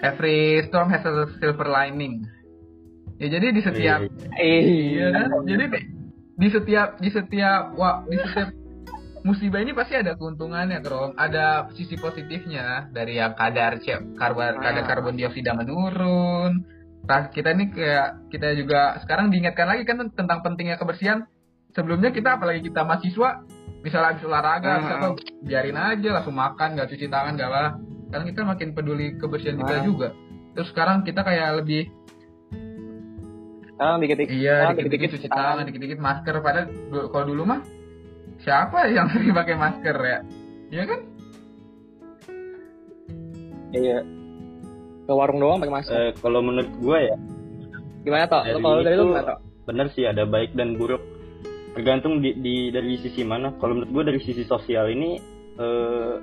every 0.00 0.64
storm 0.66 0.88
has 0.88 1.04
a 1.04 1.28
silver 1.38 1.68
lining. 1.68 2.24
Ya 3.20 3.28
jadi 3.28 3.52
di 3.52 3.60
setiap 3.60 4.00
iya. 4.40 5.06
Kan? 5.12 5.28
Jadi 5.44 5.64
di, 5.68 5.78
di 6.38 6.48
setiap 6.48 6.88
di 7.02 7.10
setiap 7.12 7.76
wah 7.76 8.06
di 8.08 8.16
setiap 8.16 8.48
musibah 9.28 9.60
ini 9.60 9.76
pasti 9.76 9.94
ada 9.94 10.16
keuntungannya 10.16 10.80
Krom 10.80 11.12
ada 11.14 11.68
sisi 11.76 11.94
positifnya 11.94 12.88
dari 12.88 13.20
yang 13.20 13.36
kadar 13.36 13.76
karbon 14.16 14.56
kadar 14.56 14.82
Ah. 14.82 14.88
karbon 14.88 15.14
dioksida 15.14 15.52
menurun 15.52 16.64
Nah, 17.08 17.32
kita 17.32 17.56
ini 17.56 17.72
kayak 17.72 18.28
kita 18.28 18.52
juga 18.52 19.00
sekarang 19.00 19.32
diingatkan 19.32 19.64
lagi 19.64 19.84
kan 19.84 19.96
tentang 20.12 20.44
pentingnya 20.44 20.76
kebersihan 20.76 21.24
sebelumnya 21.72 22.12
kita 22.12 22.36
apalagi 22.36 22.60
kita 22.60 22.84
mahasiswa 22.84 23.48
misalnya 23.80 24.12
habis 24.12 24.24
olahraga 24.28 24.68
habis 24.76 24.88
Hmm. 24.92 24.96
apa 25.00 25.08
biarin 25.40 25.78
aja 25.78 26.08
langsung 26.20 26.36
makan 26.36 26.76
nggak 26.76 26.88
cuci 26.92 27.08
tangan 27.08 27.32
nggak 27.32 27.48
lah 27.48 27.68
sekarang 28.08 28.26
kita 28.28 28.40
makin 28.44 28.68
peduli 28.72 29.16
kebersihan 29.16 29.56
kita 29.56 29.74
Hmm. 29.80 29.86
juga 29.88 30.08
terus 30.52 30.68
sekarang 30.68 31.00
kita 31.00 31.20
kayak 31.22 31.64
lebih 31.64 31.82
Sekarang 33.68 34.02
dikit-dikit 34.02 34.34
Iya, 34.34 34.74
dikit-dikit 34.74 35.08
cuci 35.14 35.28
tangan, 35.30 35.62
dikit-dikit 35.70 36.02
masker. 36.02 36.34
Padahal 36.42 36.66
kalau 37.14 37.24
dulu 37.30 37.46
mah 37.46 37.62
siapa 38.42 38.88
yang 38.90 39.06
sering 39.12 39.34
pakai 39.34 39.54
masker 39.58 39.96
ya? 39.96 40.18
Iya 40.68 40.84
kan? 40.84 41.00
Iya. 43.72 43.98
Ke 45.08 45.12
warung 45.12 45.40
doang 45.40 45.58
pakai 45.60 45.74
masker. 45.74 45.94
Eh, 45.94 46.10
kalau 46.20 46.40
menurut 46.44 46.70
gue 46.78 46.98
ya 47.08 47.16
gimana 48.06 48.24
toh? 48.30 48.42
Kalau 48.46 48.80
dari 48.80 48.96
lu 48.96 49.12
gimana 49.12 49.36
toh? 49.36 49.38
benar 49.68 49.86
sih 49.92 50.08
ada 50.08 50.24
baik 50.24 50.56
dan 50.56 50.80
buruk 50.80 51.02
tergantung 51.76 52.24
di, 52.24 52.32
di 52.40 52.72
dari 52.72 52.96
sisi 52.96 53.20
mana 53.20 53.52
kalau 53.60 53.76
menurut 53.76 53.92
gue 53.92 54.04
dari 54.14 54.20
sisi 54.24 54.48
sosial 54.48 54.88
ini 54.88 55.20
eh, 55.60 56.14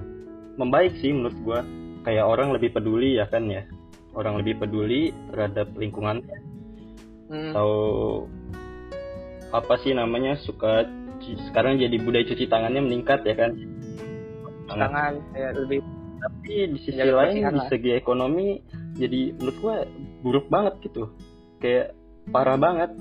membaik 0.58 0.98
sih 0.98 1.14
menurut 1.14 1.38
gue 1.46 1.60
kayak 2.02 2.26
orang 2.26 2.50
lebih 2.58 2.74
peduli 2.74 3.22
ya 3.22 3.30
kan 3.30 3.46
ya 3.46 3.62
orang 4.18 4.42
lebih 4.42 4.58
peduli 4.58 5.14
terhadap 5.30 5.70
lingkungan 5.78 6.26
Hmm. 7.26 7.58
atau 7.58 7.72
apa 9.50 9.82
sih 9.82 9.98
namanya 9.98 10.38
suka 10.46 10.86
sekarang 11.50 11.82
jadi 11.82 11.98
budaya 11.98 12.26
cuci 12.28 12.46
tangannya 12.46 12.82
meningkat 12.86 13.26
ya 13.26 13.36
kan? 13.36 13.52
Tangan 14.70 15.14
ya 15.34 15.50
lebih 15.58 15.82
tapi 16.22 16.74
di 16.74 16.80
sisi 16.82 16.98
lain 17.02 17.38
di 17.38 17.46
lah. 17.46 17.70
segi 17.70 17.92
ekonomi 17.94 18.58
jadi 18.98 19.34
menurut 19.38 19.58
gua 19.62 19.76
buruk 20.22 20.46
banget 20.50 20.74
gitu. 20.86 21.10
Kayak 21.58 21.98
parah 22.30 22.58
banget. 22.58 22.94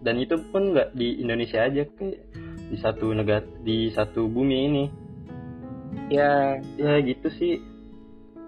Dan 0.00 0.20
itu 0.20 0.36
pun 0.52 0.76
nggak 0.76 0.92
di 0.92 1.20
Indonesia 1.20 1.64
aja 1.64 1.82
kayak 1.84 2.20
di 2.66 2.76
satu 2.78 3.12
negara 3.12 3.44
di 3.60 3.90
satu 3.92 4.28
bumi 4.28 4.56
ini. 4.68 4.84
Ya. 6.08 6.60
Ya 6.76 7.00
gitu 7.00 7.28
sih. 7.36 7.60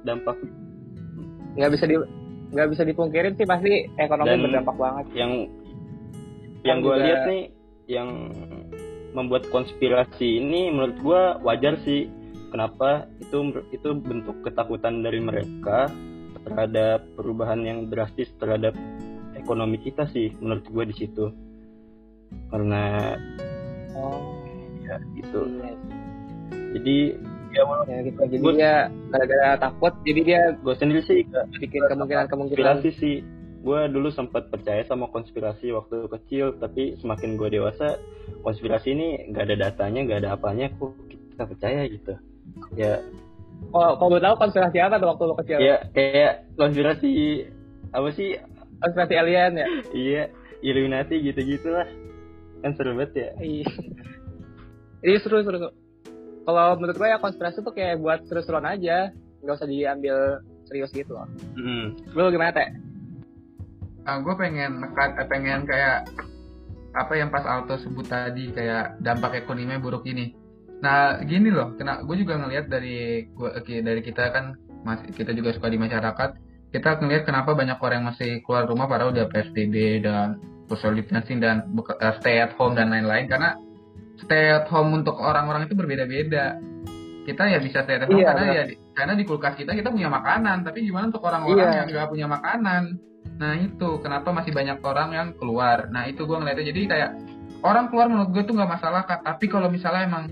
Dampak 0.04 0.38
nggak 1.58 1.74
bisa 1.74 1.84
di 1.90 1.96
nggak 2.54 2.68
bisa 2.70 2.82
dipungkirin 2.86 3.34
sih 3.34 3.44
pasti 3.44 3.90
ekonomi 3.98 4.30
Dan- 4.30 4.42
berdampak 4.46 4.76
banget. 4.78 5.06
yang 5.12 5.32
yang 6.62 6.78
gue 6.80 6.94
juga- 6.94 7.02
lihat 7.02 7.20
nih 7.26 7.42
yang 7.88 8.08
membuat 9.18 9.50
konspirasi 9.50 10.38
ini 10.38 10.70
menurut 10.70 10.96
gua 11.02 11.22
wajar 11.42 11.74
sih. 11.82 12.06
Kenapa? 12.54 13.10
Itu 13.18 13.50
itu 13.74 13.92
bentuk 13.98 14.46
ketakutan 14.46 15.02
dari 15.02 15.18
mereka 15.18 15.90
terhadap 16.46 17.04
perubahan 17.18 17.60
yang 17.66 17.78
drastis 17.90 18.30
terhadap 18.38 18.72
ekonomi 19.36 19.82
kita 19.82 20.08
sih 20.08 20.32
menurut 20.38 20.64
gue 20.64 20.84
di 20.88 20.94
situ. 20.96 21.26
Karena 22.48 23.12
oh. 23.98 24.38
Ya 24.80 24.96
gitu. 25.12 25.44
Iya. 25.44 25.76
jadi 26.78 26.96
ya 27.52 27.62
walaupun 27.64 27.92
ya 27.92 28.00
gitu 28.08 28.20
jadi 28.28 28.42
Gua- 28.44 28.56
dia 28.56 28.74
gara-gara 29.12 29.48
takut 29.56 29.92
jadi 30.04 30.20
dia 30.24 30.40
gue 30.56 30.74
sendiri 30.76 31.00
sih 31.04 31.24
gak 31.28 31.44
bikin 31.60 31.82
kemungkinan 31.88 32.26
kemungkinan 32.28 32.76
sih 32.84 33.24
gue 33.58 33.80
dulu 33.90 34.08
sempat 34.14 34.48
percaya 34.54 34.86
sama 34.86 35.10
konspirasi 35.10 35.74
waktu 35.74 36.06
kecil 36.06 36.54
tapi 36.62 36.94
semakin 37.02 37.34
gue 37.34 37.58
dewasa 37.58 37.98
konspirasi 38.46 38.94
ini 38.94 39.08
nggak 39.34 39.44
ada 39.50 39.56
datanya 39.68 40.00
nggak 40.06 40.20
ada 40.24 40.30
apanya 40.38 40.70
kok 40.78 40.94
kita 41.10 41.44
percaya 41.44 41.80
gitu. 41.90 42.14
Ya. 42.78 43.02
Oh 43.74 43.98
kalau 43.98 44.14
gue 44.14 44.22
tahu 44.22 44.34
konspirasi 44.38 44.78
apa 44.78 45.02
tuh 45.02 45.08
waktu 45.10 45.22
lu 45.26 45.36
kecil? 45.42 45.58
Ya 45.58 45.76
kayak 45.90 46.46
konspirasi 46.54 47.12
apa 47.90 48.08
sih? 48.14 48.38
Konspirasi 48.78 49.14
alien 49.18 49.52
ya? 49.58 49.68
Iya 49.90 50.22
Illuminati 50.62 51.18
gitu 51.18 51.40
gitulah 51.42 51.86
kan 52.62 52.74
seru 52.78 52.94
banget 52.94 53.12
ya. 53.14 53.28
Iya. 53.42 53.70
Iya 55.02 55.18
seru 55.22 55.42
seru 55.42 55.74
kalau 56.48 56.80
menurut 56.80 56.96
gue 56.96 57.08
ya 57.10 57.20
konspirasi 57.20 57.60
tuh 57.60 57.74
kayak 57.74 57.98
buat 58.00 58.22
seru-seruan 58.30 58.64
aja. 58.64 59.10
Nggak 59.42 59.54
usah 59.60 59.68
diambil 59.68 60.16
serius 60.70 60.94
gitu 60.94 61.16
loh. 61.16 61.28
Hmm. 61.58 61.96
lu 62.12 62.30
gimana 62.30 62.54
teh 62.54 62.87
Ah, 64.08 64.24
gue 64.24 64.34
pengen 64.34 64.80
nekat, 64.80 65.20
eh, 65.20 65.28
pengen 65.28 65.68
kayak 65.68 66.08
apa 66.96 67.12
yang 67.12 67.28
pas 67.28 67.44
Alto 67.44 67.76
sebut 67.76 68.08
tadi 68.08 68.48
kayak 68.50 68.96
dampak 69.04 69.44
ekonomi 69.44 69.76
buruk 69.76 70.08
ini. 70.08 70.32
Nah 70.80 71.20
gini 71.20 71.52
loh, 71.52 71.76
kena 71.76 72.00
gue 72.00 72.16
juga 72.16 72.40
ngelihat 72.40 72.72
dari 72.72 73.28
gua, 73.36 73.52
oke, 73.52 73.74
dari 73.84 74.00
kita 74.00 74.32
kan 74.32 74.56
masih 74.80 75.12
kita 75.12 75.36
juga 75.36 75.52
suka 75.52 75.68
di 75.68 75.76
masyarakat. 75.76 76.30
Kita 76.72 77.00
ngelihat 77.04 77.28
kenapa 77.28 77.52
banyak 77.52 77.76
orang 77.76 77.96
yang 78.00 78.08
masih 78.08 78.40
keluar 78.40 78.64
rumah 78.64 78.88
padahal 78.88 79.12
udah 79.12 79.28
PSBB 79.28 80.00
dan 80.00 80.40
social 80.72 80.96
distancing 80.96 81.44
dan 81.44 81.68
eh, 82.00 82.14
stay 82.24 82.40
at 82.40 82.56
home 82.56 82.72
dan 82.72 82.88
lain-lain 82.88 83.28
karena 83.28 83.60
stay 84.24 84.48
at 84.48 84.72
home 84.72 84.96
untuk 84.96 85.20
orang-orang 85.20 85.68
itu 85.68 85.76
berbeda-beda. 85.76 86.56
Kita 87.28 87.44
ya 87.44 87.60
bisa 87.60 87.84
stay 87.84 88.00
at 88.00 88.08
home 88.08 88.16
Iya, 88.16 88.32
karena 88.32 88.40
benar. 88.48 88.56
ya 88.56 88.64
di- 88.72 88.78
karena 88.96 89.12
di 89.12 89.24
kulkas 89.28 89.52
kita 89.52 89.76
kita 89.76 89.92
punya 89.92 90.08
makanan, 90.08 90.64
tapi 90.64 90.80
gimana 90.80 91.12
untuk 91.12 91.20
orang-orang 91.28 91.60
Iya. 91.68 91.76
yang 91.76 91.86
nggak 91.92 92.08
punya 92.08 92.26
makanan? 92.26 92.82
Nah 93.38 93.54
itu 93.54 94.02
kenapa 94.02 94.34
masih 94.34 94.50
banyak 94.50 94.82
orang 94.82 95.10
yang 95.14 95.28
keluar. 95.38 95.86
Nah 95.94 96.10
itu 96.10 96.26
gue 96.26 96.36
ngeliatnya 96.36 96.66
jadi 96.74 96.80
kayak 96.90 97.10
orang 97.62 97.86
keluar 97.88 98.10
menurut 98.10 98.30
gue 98.34 98.42
tuh 98.44 98.54
nggak 98.58 98.70
masalah 98.70 99.02
Kak. 99.06 99.22
Tapi 99.22 99.46
kalau 99.46 99.70
misalnya 99.70 100.04
emang 100.04 100.24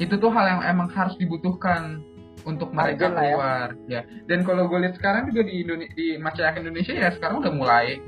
itu 0.00 0.16
tuh 0.16 0.32
hal 0.32 0.44
yang 0.48 0.60
emang 0.64 0.88
harus 0.88 1.14
dibutuhkan 1.20 2.00
untuk 2.48 2.72
mereka 2.72 3.12
ya. 3.12 3.36
keluar 3.36 3.66
ya. 3.84 4.00
Dan 4.24 4.48
kalau 4.48 4.64
gue 4.66 4.78
lihat 4.80 4.96
sekarang 4.96 5.28
juga 5.28 5.44
di 5.44 5.54
Indonesia, 5.60 5.92
di 5.92 6.08
masyarakat 6.16 6.58
Indonesia 6.64 6.94
ya 6.96 7.08
sekarang 7.12 7.44
udah 7.44 7.52
mulai 7.52 8.00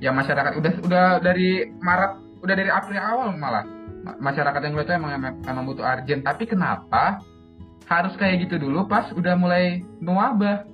ya 0.00 0.10
masyarakat 0.10 0.52
udah 0.58 0.72
udah 0.88 1.06
dari 1.20 1.68
Maret 1.78 2.12
udah 2.40 2.54
dari 2.56 2.70
April 2.72 3.00
awal 3.00 3.36
malah 3.36 3.64
Ma- 4.04 4.20
masyarakat 4.20 4.60
yang 4.60 4.72
gue 4.76 4.84
tuh 4.84 4.96
emang, 4.96 5.12
emang 5.16 5.34
emang 5.48 5.64
butuh 5.64 5.84
urgent. 5.84 6.24
Tapi 6.24 6.44
kenapa 6.44 7.20
harus 7.84 8.16
kayak 8.16 8.48
gitu 8.48 8.56
dulu 8.56 8.88
pas 8.88 9.08
udah 9.12 9.36
mulai 9.36 9.84
mewabah? 10.00 10.64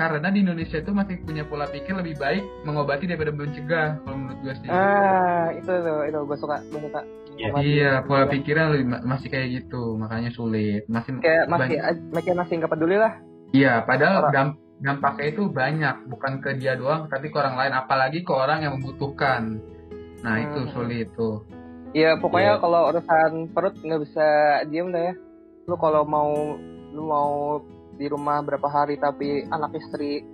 Karena 0.00 0.32
di 0.32 0.40
Indonesia 0.40 0.80
itu 0.80 0.90
masih 0.90 1.20
punya 1.20 1.44
pola 1.44 1.68
pikir 1.68 1.92
lebih 1.92 2.16
baik 2.16 2.40
mengobati 2.64 3.04
daripada 3.04 3.28
mencegah 3.30 4.00
kalau 4.00 4.16
menurut 4.16 4.38
gue 4.40 4.54
sih. 4.56 4.68
ah 4.72 5.52
itu 5.52 5.68
tuh 5.68 5.98
itu 6.08 6.18
gue 6.24 6.38
suka 6.40 6.56
gue 6.64 6.80
suka 6.80 7.00
Iya. 7.36 7.48
Masih- 7.52 7.68
Iya, 7.72 7.92
pola 8.04 8.24
pikirnya 8.26 8.66
lebih, 8.68 8.86
ma- 8.86 9.04
masih 9.06 9.28
kayak 9.28 9.48
gitu, 9.50 9.96
makanya 9.96 10.28
sulit. 10.28 10.84
Masih 10.88 11.20
kayak 11.20 11.48
masih 11.48 11.76
masih 12.12 12.32
masih 12.32 12.54
nggak 12.56 12.68
peduli 12.68 12.96
lah 12.96 13.12
Iya, 13.50 13.80
padahal 13.82 14.28
damp- 14.28 14.60
dampaknya 14.78 15.26
itu 15.30 15.42
banyak, 15.48 15.96
bukan 16.08 16.32
ke 16.38 16.56
dia 16.56 16.76
doang, 16.76 17.08
tapi 17.08 17.28
ke 17.28 17.36
orang 17.36 17.56
lain, 17.56 17.72
apalagi 17.72 18.24
ke 18.24 18.32
orang 18.32 18.60
yang 18.60 18.76
membutuhkan. 18.76 19.56
Nah, 20.20 20.36
itu 20.38 20.60
Hmm. 20.64 20.70
sulit 20.70 21.08
tuh. 21.12 21.44
Iya 21.90 22.16
pokoknya 22.16 22.56
Iya. 22.56 22.60
kalau 22.60 22.80
urusan 22.88 23.32
perut 23.50 23.74
nggak 23.76 24.00
bisa 24.00 24.26
diem 24.64 24.88
dah 24.88 25.02
ya. 25.08 25.14
Lu 25.64 25.76
kalau 25.76 26.04
mau 26.04 26.56
lu 26.90 27.02
mau 27.02 27.60
di 28.00 28.08
rumah 28.08 28.40
berapa 28.40 28.64
hari 28.64 28.96
tapi 28.96 29.44
anak 29.44 29.76
istri 29.76 30.24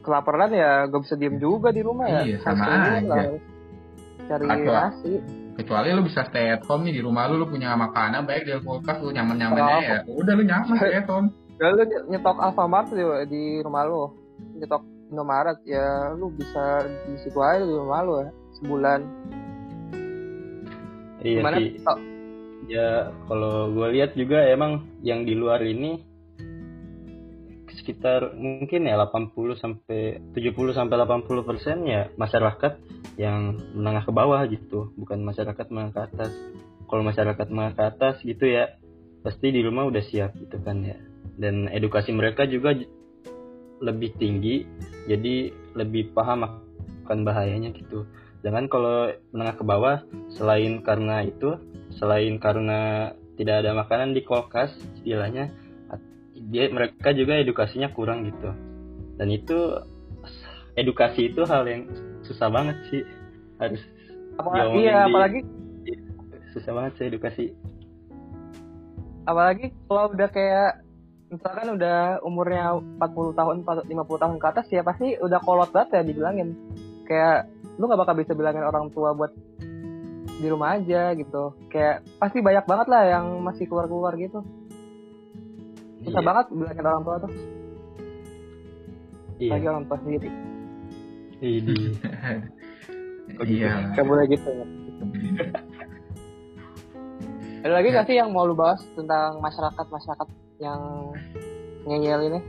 kelaparan 0.00 0.54
ya 0.54 0.86
gak 0.86 1.02
bisa 1.02 1.14
diem 1.14 1.36
juga 1.36 1.68
di 1.68 1.82
rumah 1.82 2.06
ya. 2.06 2.20
Iya, 2.22 2.36
Harus 2.38 2.46
sama 2.46 2.64
aja. 2.64 3.02
lah. 3.02 3.24
Cari 4.22 4.44
Atau- 4.46 4.70
nasi. 4.70 5.12
Kecuali 5.50 5.88
lu 5.90 6.06
bisa 6.06 6.24
stay 6.24 6.48
at 6.48 6.62
home 6.64 6.86
nih 6.86 6.94
di 6.94 7.02
rumah 7.02 7.26
lu, 7.26 7.36
lu 7.36 7.44
punya 7.44 7.74
makanan 7.74 8.24
baik 8.24 8.46
di 8.46 8.54
kulkas, 8.56 8.96
lu 9.02 9.10
nyaman-nyamannya 9.10 9.76
Oh. 9.76 9.82
ya. 9.82 9.98
Udah 10.08 10.32
lu 10.32 10.42
nyaman 10.42 10.72
stay 10.72 10.94
at 10.94 11.04
home. 11.04 11.28
Ya 11.60 11.68
lu 11.68 11.84
nyetok 12.08 12.40
Alfamart 12.40 12.88
di, 12.88 13.04
di 13.28 13.42
rumah 13.60 13.84
lu. 13.84 14.08
Nyetok 14.56 14.80
Indomaret 15.10 15.58
ya 15.66 16.14
lu 16.14 16.32
bisa 16.32 16.80
di 17.04 17.18
situ 17.18 17.36
aja 17.36 17.60
di 17.60 17.74
rumah 17.74 18.00
lu 18.00 18.14
ya 18.16 18.28
sebulan. 18.56 19.00
iya 21.20 21.40
Gimana? 21.44 21.56
sih 21.58 21.68
Oh, 21.84 21.98
ya 22.64 22.88
kalau 23.26 23.68
gue 23.72 23.88
lihat 23.92 24.14
juga 24.14 24.40
emang 24.46 24.72
yang 25.00 25.24
di 25.24 25.34
luar 25.34 25.60
ini 25.60 26.00
sekitar 27.80 28.36
mungkin 28.36 28.86
ya 28.86 29.00
80 29.00 29.56
sampai 29.56 30.20
70 30.36 30.76
sampai 30.76 30.96
80 31.00 31.48
persen 31.48 31.82
ya 31.88 32.12
masyarakat 32.14 32.72
yang 33.16 33.56
menengah 33.72 34.04
ke 34.04 34.12
bawah 34.12 34.40
gitu. 34.46 34.92
Bukan 34.94 35.24
masyarakat 35.24 35.66
menengah 35.72 35.92
ke 35.96 36.00
atas. 36.12 36.32
Kalau 36.86 37.02
masyarakat 37.02 37.46
menengah 37.48 37.74
ke 37.74 37.82
atas 37.88 38.14
gitu 38.20 38.44
ya 38.44 38.76
pasti 39.20 39.52
di 39.52 39.60
rumah 39.64 39.88
udah 39.88 40.04
siap 40.04 40.36
gitu 40.36 40.60
kan 40.60 40.84
ya. 40.84 41.00
Dan 41.40 41.72
edukasi 41.72 42.12
mereka 42.12 42.44
juga 42.44 42.76
lebih 43.80 44.12
tinggi 44.20 44.68
jadi 45.08 45.50
lebih 45.74 46.12
paham 46.12 46.44
akan 47.08 47.18
bahayanya 47.24 47.72
gitu. 47.72 48.04
Jangan 48.40 48.68
kalau 48.68 49.12
menengah 49.32 49.56
ke 49.56 49.64
bawah 49.64 49.96
selain 50.36 50.80
karena 50.84 51.24
itu 51.24 51.60
selain 51.96 52.38
karena 52.40 53.12
tidak 53.40 53.64
ada 53.64 53.72
makanan 53.72 54.12
di 54.12 54.20
kulkas 54.20 54.72
istilahnya 55.00 55.48
dia 56.50 56.66
mereka 56.68 57.14
juga 57.14 57.38
edukasinya 57.38 57.88
kurang 57.94 58.26
gitu. 58.26 58.50
Dan 59.14 59.30
itu 59.30 59.78
edukasi 60.74 61.30
itu 61.30 61.46
hal 61.46 61.62
yang 61.64 61.86
susah 62.26 62.50
banget 62.50 62.76
sih. 62.90 63.02
Harus 63.62 63.80
apalagi 64.34 64.82
iya 64.82 65.06
di- 65.06 65.14
apalagi 65.14 65.40
susah 66.50 66.72
banget 66.74 66.92
sih 66.98 67.06
edukasi. 67.06 67.44
Apalagi 69.30 69.70
kalau 69.86 70.10
udah 70.10 70.28
kayak 70.34 70.82
misalkan 71.30 71.78
udah 71.78 72.18
umurnya 72.26 72.74
40 72.98 73.38
tahun 73.38 73.56
50 73.86 73.86
tahun 74.18 74.36
ke 74.42 74.46
atas 74.50 74.66
ya 74.74 74.82
pasti 74.82 75.14
udah 75.22 75.38
kolot 75.46 75.70
banget 75.70 76.02
ya 76.02 76.02
dibilangin. 76.02 76.58
Kayak 77.06 77.46
lu 77.78 77.86
nggak 77.86 78.02
bakal 78.02 78.18
bisa 78.18 78.34
bilangin 78.34 78.66
orang 78.66 78.90
tua 78.90 79.14
buat 79.14 79.30
di 80.40 80.46
rumah 80.50 80.74
aja 80.74 81.14
gitu. 81.14 81.54
Kayak 81.70 82.02
pasti 82.18 82.42
banyak 82.42 82.66
banget 82.66 82.86
lah 82.90 83.02
yang 83.06 83.38
masih 83.38 83.70
keluar 83.70 83.86
keluar 83.86 84.18
gitu 84.18 84.42
susah 86.04 86.20
Iya, 86.20 86.26
banget 86.26 86.46
bilangin 86.52 86.86
orang 86.86 87.02
tua 87.04 87.16
tuh 87.20 87.32
iya. 89.38 89.50
lagi 89.56 89.66
orang 89.68 89.84
tua 89.88 89.98
sendiri 90.02 90.28
Idi. 91.40 91.76
Oh, 93.38 93.46
gitu. 93.46 93.62
Iya. 93.62 93.94
Gak 93.94 94.06
boleh 94.10 94.26
gitu 94.26 94.48
ya. 94.50 94.66
Ada 97.62 97.72
lagi 97.76 97.88
Ya. 97.92 97.94
gak 98.00 98.06
sih 98.10 98.16
yang 98.18 98.32
mau 98.34 98.48
lu 98.48 98.56
bahas 98.58 98.82
tentang 98.96 99.38
masyarakat-masyarakat 99.38 100.28
yang 100.58 100.80
ngeyel 101.86 102.20
ini? 102.26 102.40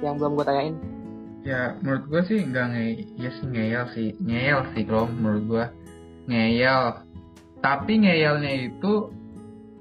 Yang 0.00 0.14
belum 0.20 0.32
gue 0.38 0.46
tanyain. 0.46 0.76
Ya, 1.40 1.74
menurut 1.80 2.04
gue 2.08 2.22
sih 2.28 2.38
nggak 2.44 2.66
nge 2.70 2.84
ya 3.16 3.30
sih 3.32 3.46
ngeyel 3.48 3.84
sih, 3.96 4.08
ngeyel 4.20 4.60
sih 4.76 4.82
kalau 4.84 5.08
menurut 5.08 5.44
gue 5.48 5.64
ngeyel. 6.28 6.84
Tapi 7.60 7.92
ngeyelnya 8.00 8.52
itu 8.72 8.92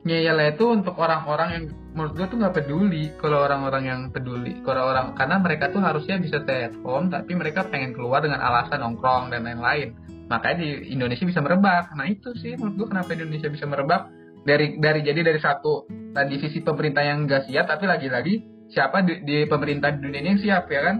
ngeyelnya 0.07 0.55
itu 0.55 0.65
untuk 0.71 0.95
orang-orang 0.95 1.49
yang 1.53 1.65
menurut 1.93 2.13
gue 2.13 2.25
tuh 2.29 2.37
nggak 2.37 2.55
peduli 2.55 3.03
kalau 3.17 3.49
orang-orang 3.49 3.83
yang 3.89 4.01
peduli 4.13 4.61
kalau 4.61 4.93
orang 4.93 5.17
karena 5.17 5.41
mereka 5.41 5.73
tuh 5.73 5.81
harusnya 5.81 6.21
bisa 6.21 6.37
stay 6.45 6.69
at 6.69 6.75
home 6.85 7.09
tapi 7.09 7.33
mereka 7.33 7.65
pengen 7.65 7.97
keluar 7.97 8.21
dengan 8.21 8.39
alasan 8.39 8.85
nongkrong 8.85 9.33
dan 9.33 9.45
lain-lain. 9.45 9.97
Makanya 10.29 10.57
di 10.61 10.93
Indonesia 10.93 11.25
bisa 11.25 11.41
merebak. 11.41 11.89
Nah 11.97 12.05
itu 12.05 12.29
sih 12.37 12.53
menurut 12.53 12.75
gue 12.77 12.87
kenapa 12.93 13.09
Indonesia 13.17 13.49
bisa 13.49 13.65
merebak. 13.65 14.13
Dari 14.39 14.79
dari 14.79 15.03
jadi 15.03 15.19
dari 15.19 15.39
satu 15.41 15.89
tadi 16.15 16.39
sisi 16.39 16.63
pemerintah 16.63 17.03
yang 17.03 17.27
nggak 17.27 17.49
siap 17.49 17.65
tapi 17.67 17.85
lagi-lagi 17.89 18.39
siapa 18.69 19.01
di, 19.03 19.25
di 19.25 19.37
pemerintah 19.49 19.91
di 19.91 19.99
dunia 19.99 20.19
ini 20.21 20.29
yang 20.37 20.41
siap 20.41 20.63
ya 20.69 20.81
kan? 20.85 20.97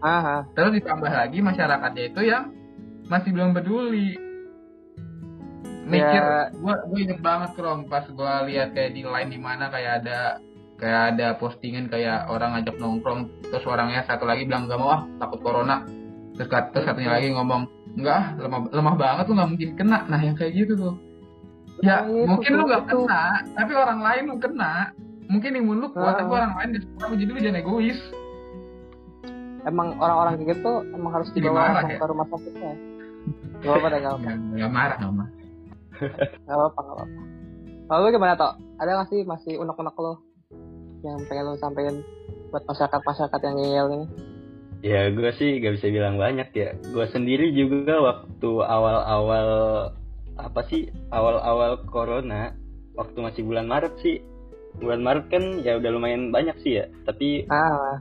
Ah, 0.00 0.48
Terus 0.56 0.80
ditambah 0.80 1.12
lagi 1.12 1.44
masyarakatnya 1.44 2.04
itu 2.08 2.20
yang 2.24 2.54
masih 3.10 3.34
belum 3.34 3.52
peduli. 3.52 4.29
Mikir, 5.90 6.22
Ya. 6.22 6.46
gua 6.54 6.74
gue 6.86 6.98
inget 7.02 7.20
banget 7.20 7.50
Krom 7.58 7.90
pas 7.90 8.06
gua 8.14 8.46
lihat 8.46 8.72
kayak 8.72 8.94
di 8.94 9.02
line 9.02 9.30
di 9.30 9.40
mana 9.42 9.66
kayak 9.68 9.92
ada 10.02 10.38
kayak 10.78 11.02
ada 11.12 11.26
postingan 11.36 11.90
kayak 11.90 12.30
orang 12.30 12.56
ngajak 12.56 12.76
nongkrong 12.78 13.28
terus 13.44 13.66
orangnya 13.68 14.00
satu 14.06 14.24
lagi 14.24 14.48
bilang 14.48 14.64
gak 14.64 14.80
mau 14.80 14.94
ah 14.96 15.02
takut 15.18 15.42
corona. 15.42 15.84
Terus, 16.38 16.48
terus 16.48 16.84
satunya 16.88 17.10
lagi 17.12 17.28
ngomong 17.34 17.68
enggak 17.98 18.16
ah 18.16 18.26
lemah 18.38 18.60
lemah 18.70 18.94
banget 18.96 19.24
tuh 19.28 19.34
nggak 19.36 19.50
mungkin 19.50 19.70
kena. 19.76 19.98
Nah 20.08 20.20
yang 20.22 20.36
kayak 20.38 20.52
gitu 20.56 20.72
tuh. 20.78 20.94
Ya 21.80 22.04
Nah, 22.04 22.28
mungkin 22.28 22.50
lu 22.54 22.64
nggak 22.64 22.84
kena 22.86 23.22
tapi 23.56 23.72
orang 23.74 24.00
lain 24.00 24.22
lu 24.30 24.36
kena. 24.38 24.72
Mungkin 25.30 25.50
imun 25.58 25.78
lu 25.84 25.88
kuat 25.90 26.16
Ah. 26.16 26.18
tapi 26.22 26.32
orang 26.32 26.52
lain 26.56 26.68
gak 26.96 27.06
lu 27.10 27.14
jadi 27.18 27.30
lu 27.34 27.40
jangan 27.42 27.60
egois. 27.60 28.00
Emang 29.68 29.92
orang-orang 30.00 30.40
kayak 30.40 30.56
gitu 30.56 30.72
emang 30.96 31.12
harus 31.12 31.28
dibawa 31.36 31.52
marah 31.52 31.72
langsung 31.84 31.92
ya? 31.92 31.98
ke 32.00 32.06
rumah 32.08 32.26
sakitnya. 32.32 32.72
Gak 33.60 33.68
apa-apa 33.68 33.86
gak 33.90 34.00
apa-apa. 34.00 34.30
Nggak 34.56 34.70
marah 34.72 34.96
nggak 34.96 35.14
marah 35.18 35.39
gak 36.00 36.56
apa-apa 36.56 36.80
gak 36.80 36.94
apa-apa 36.96 37.20
kalau 37.90 38.00
lu 38.06 38.10
gimana 38.14 38.34
toh 38.38 38.52
ada 38.80 38.90
gak 39.02 39.08
sih 39.12 39.20
masih 39.26 39.60
unek-unek 39.60 39.96
lo 40.00 40.20
yang 41.04 41.18
pengen 41.28 41.52
lo 41.52 41.56
sampein 41.60 42.00
buat 42.50 42.64
masyarakat-masyarakat 42.66 43.40
yang 43.46 43.56
ngeyel 43.56 43.88
ini 43.94 44.06
Ya 44.80 45.12
gue 45.12 45.30
sih 45.36 45.60
gak 45.60 45.76
bisa 45.76 45.92
bilang 45.92 46.16
banyak 46.16 46.48
ya. 46.56 46.72
Gue 46.88 47.04
sendiri 47.12 47.52
juga 47.52 48.00
waktu 48.00 48.50
awal-awal 48.64 49.48
apa 50.40 50.60
sih 50.72 50.88
awal-awal 51.12 51.84
corona 51.84 52.56
waktu 52.96 53.18
masih 53.20 53.44
bulan 53.44 53.68
Maret 53.68 53.92
sih. 54.00 54.24
Bulan 54.80 55.04
Maret 55.04 55.28
kan 55.28 55.44
ya 55.60 55.76
udah 55.76 55.90
lumayan 55.92 56.32
banyak 56.32 56.56
sih 56.64 56.80
ya. 56.80 56.88
Tapi 57.04 57.44
ah 57.52 58.00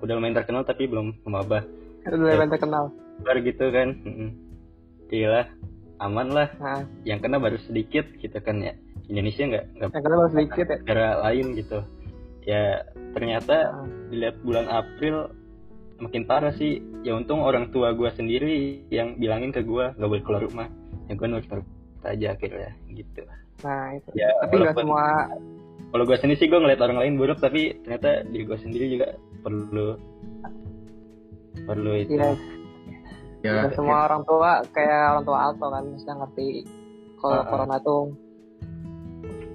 udah 0.00 0.16
lumayan 0.16 0.40
terkenal 0.40 0.64
tapi 0.64 0.88
belum 0.88 1.20
mewabah. 1.28 1.68
udah 2.08 2.32
Ya. 2.32 2.40
yang 2.40 2.52
terkenal 2.52 2.84
Baru 3.20 3.40
gitu 3.44 3.68
kan. 3.68 3.88
Gila, 5.12 5.42
aman 6.00 6.28
lah. 6.32 6.48
nah. 6.60 6.82
Yang 7.04 7.18
kena 7.28 7.36
baru 7.40 7.58
sedikit 7.64 8.04
gitu 8.20 8.38
kan 8.40 8.60
ya. 8.60 8.72
Indonesia 9.06 9.42
nggak 9.46 9.64
nggak 9.78 9.90
yang 9.94 10.04
kedua 10.04 10.18
baru 10.26 10.30
sedikit 10.34 10.66
ya? 10.66 10.78
Negara 10.82 11.08
lain 11.30 11.46
gitu. 11.54 11.78
Ya 12.46 12.64
ternyata 13.14 13.56
Ah. 13.74 13.86
dilihat 14.10 14.36
bulan 14.42 14.66
April 14.68 15.30
makin 16.02 16.22
parah 16.28 16.52
sih. 16.54 16.82
Ya 17.06 17.14
untung 17.16 17.40
orang 17.40 17.70
tua 17.70 17.94
gue 17.96 18.10
sendiri 18.12 18.82
yang 18.90 19.16
bilangin 19.16 19.54
ke 19.54 19.62
gue 19.62 19.94
gak 19.94 20.08
boleh 20.10 20.24
keluar 20.26 20.42
rumah. 20.44 20.68
Ya 21.06 21.14
gue 21.14 21.26
nurut 21.26 21.64
aja 22.06 22.38
akhirnya 22.38 22.70
gitu. 22.92 23.22
Nah 23.64 23.94
itu. 23.96 24.08
Ya 24.14 24.30
tapi 24.42 24.54
nggak 24.62 24.76
semua. 24.76 25.30
kalau 25.94 26.02
gue 26.02 26.18
sendiri 26.18 26.38
sih 26.42 26.50
gue 26.50 26.60
ngeliat 26.60 26.82
orang 26.82 26.98
lain 26.98 27.14
buruk 27.14 27.38
tapi 27.38 27.78
ternyata 27.86 28.26
diri 28.26 28.42
gue 28.44 28.58
sendiri 28.58 28.84
juga 28.90 29.08
perlu 29.40 29.96
perlu 31.64 31.92
itu. 31.94 32.18
Ya 32.18 32.34
ya 33.46 33.52
nggak 33.62 33.78
semua 33.78 33.98
orang 34.10 34.22
tua 34.26 34.50
kayak 34.74 35.02
orang 35.14 35.24
tua 35.24 35.38
Alto 35.38 35.66
kan 35.70 35.84
mesti 35.86 36.10
ngerti 36.10 36.48
kalau 37.22 37.38
ah. 37.38 37.46
corona 37.46 37.76
tuh 37.80 38.02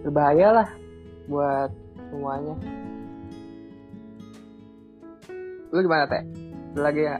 berbahaya 0.01 0.47
lah 0.63 0.67
buat 1.29 1.69
semuanya. 2.09 2.55
Lu 5.71 5.79
gimana 5.79 6.03
teh? 6.09 6.23
Lagi 6.75 7.03
ya 7.03 7.17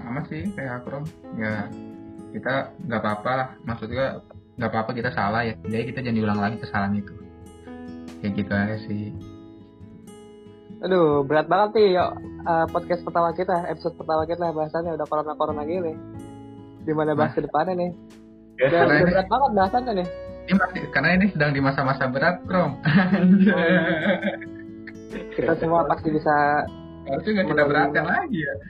sama 0.00 0.24
sih 0.32 0.48
kayak 0.56 0.80
Akrom 0.80 1.04
ya 1.36 1.68
kita 2.32 2.72
nggak 2.88 3.00
apa-apa 3.00 3.30
lah. 3.36 3.48
Maksudnya 3.66 4.22
nggak 4.56 4.70
apa-apa 4.70 4.90
kita 4.96 5.10
salah 5.12 5.44
ya. 5.44 5.56
Jadi 5.66 5.84
kita 5.92 5.98
jangan 6.04 6.16
diulang 6.16 6.40
lagi 6.40 6.56
kesalahan 6.60 7.00
itu. 7.00 7.14
Kayak 8.20 8.32
gitu 8.36 8.52
aja 8.52 8.76
sih 8.84 9.04
aduh 10.80 11.22
berat 11.28 11.46
banget 11.46 11.70
nih 11.76 11.88
yuk 12.00 12.10
eh, 12.44 12.66
podcast 12.72 13.02
pertama 13.04 13.36
kita 13.36 13.68
episode 13.68 13.94
pertama 14.00 14.24
kita 14.24 14.48
bahasannya 14.48 14.96
udah 14.96 15.06
corona 15.06 15.32
corona 15.36 15.62
gini 15.68 15.92
gimana 16.84 17.12
bahas 17.12 17.36
ke 17.36 17.44
depannya 17.44 17.74
nih? 17.76 17.90
Udah, 18.60 18.68
Karena 18.68 18.84
udah 18.84 19.00
ini, 19.00 19.08
berat 19.08 19.26
banget 19.28 19.50
bahasannya 19.56 19.92
nih. 19.96 20.08
Ini 20.40 20.54
masih 20.56 20.82
karena 20.90 21.08
ini 21.16 21.26
sedang 21.32 21.50
di 21.54 21.60
masa-masa 21.62 22.04
berat 22.08 22.36
Krom. 22.48 22.70
Kita 25.36 25.52
semua 25.58 25.86
pasti 25.86 26.08
bisa 26.10 26.34
harusnya 27.10 27.30
nggak 27.40 27.48
kita 27.50 27.62
beratkan 27.66 28.04
lagi 28.06 28.38
ya. 28.38 28.54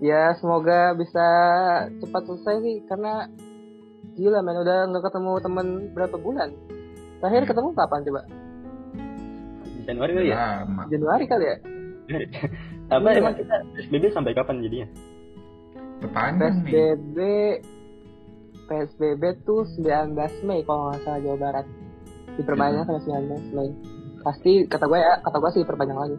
Ya 0.00 0.32
semoga 0.40 0.96
bisa 0.96 1.28
cepat 2.00 2.24
selesai 2.24 2.56
sih 2.64 2.76
karena 2.88 3.28
gila 4.16 4.40
men 4.40 4.64
udah 4.64 4.88
nggak 4.88 5.12
ketemu 5.12 5.32
temen 5.44 5.66
berapa 5.92 6.16
bulan? 6.16 6.56
Terakhir 7.20 7.44
ketemu 7.44 7.76
kapan 7.76 8.00
coba 8.08 8.24
Januari 9.90 10.12
kali 10.14 10.28
ya? 10.28 10.36
Lama. 10.62 10.82
Januari 10.86 11.24
kali 11.26 11.44
ya? 11.44 11.56
Apa 12.94 13.06
Iya. 13.06 13.18
emang 13.18 13.34
kita 13.34 13.54
SBB 13.80 14.04
sampai 14.10 14.32
kapan 14.32 14.62
jadinya? 14.62 14.88
Berpanjang 16.00 16.54
nih 16.62 16.72
PSBB 16.72 17.18
PSBB 18.66 19.22
tuh 19.42 19.66
19 19.76 20.14
Mei 20.42 20.62
kalau 20.62 20.88
nggak 20.88 21.02
salah 21.02 21.20
Jawa 21.20 21.38
Barat. 21.38 21.66
Diperpanjang 22.34 22.84
sampai 22.84 23.02
19 23.04 23.50
Mei. 23.52 23.68
Pasti 24.20 24.52
kata 24.64 24.84
gue 24.84 24.98
ya 24.98 25.18
kata 25.20 25.36
gue 25.36 25.50
sih 25.50 25.62
diperpanjang 25.62 25.98
lagi. 25.98 26.16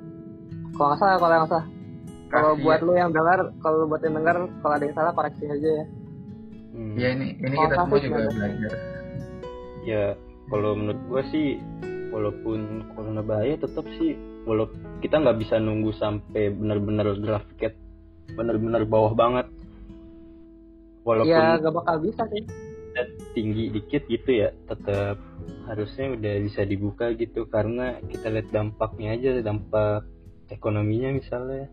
Kalau 0.72 0.88
nggak 0.90 1.00
salah 1.00 1.16
kalau 1.18 1.36
nggak 1.38 1.50
salah. 1.50 1.68
Kalau 2.28 2.52
Kasih 2.56 2.64
buat 2.64 2.80
ya. 2.80 2.86
lu 2.86 2.94
yang 2.96 3.12
dengar 3.12 3.40
kalau 3.60 3.84
buat 3.86 4.02
yang 4.02 4.16
dengar 4.16 4.36
kalau 4.62 4.74
ada 4.74 4.86
yang 4.86 4.96
salah 4.96 5.12
koreksi 5.12 5.44
aja 5.46 5.70
ya. 5.74 5.86
Hmm. 6.72 6.96
ya 6.96 7.08
ini 7.12 7.36
ini 7.36 7.52
Kalau 7.52 7.68
kita 7.68 7.76
semua 7.84 8.00
juga 8.00 8.18
belajar. 8.32 8.74
Ya 9.84 10.04
kalau 10.48 10.72
menurut 10.74 11.02
gue 11.04 11.22
sih 11.28 11.48
walaupun 12.12 12.86
corona 12.94 13.24
bahaya 13.24 13.56
tetap 13.56 13.88
sih 13.98 14.14
walau 14.44 14.68
kita 15.00 15.18
nggak 15.18 15.40
bisa 15.40 15.58
nunggu 15.58 15.96
sampai 15.96 16.52
benar-benar 16.52 17.16
grafiknya 17.18 17.72
benar-benar 18.36 18.84
bawah 18.88 19.14
banget. 19.16 19.48
Walaupun 21.02 21.34
ya 21.34 21.58
nggak 21.58 21.74
bakal 21.74 21.96
bisa 22.04 22.24
sih. 22.30 22.44
Tinggi 23.32 23.72
dikit 23.72 24.04
gitu 24.12 24.30
ya 24.46 24.50
tetap 24.68 25.18
harusnya 25.66 26.12
udah 26.20 26.34
bisa 26.44 26.62
dibuka 26.68 27.16
gitu 27.16 27.48
karena 27.48 27.98
kita 28.12 28.28
lihat 28.28 28.52
dampaknya 28.52 29.16
aja 29.16 29.30
dampak 29.42 30.06
ekonominya 30.52 31.16
misalnya. 31.16 31.72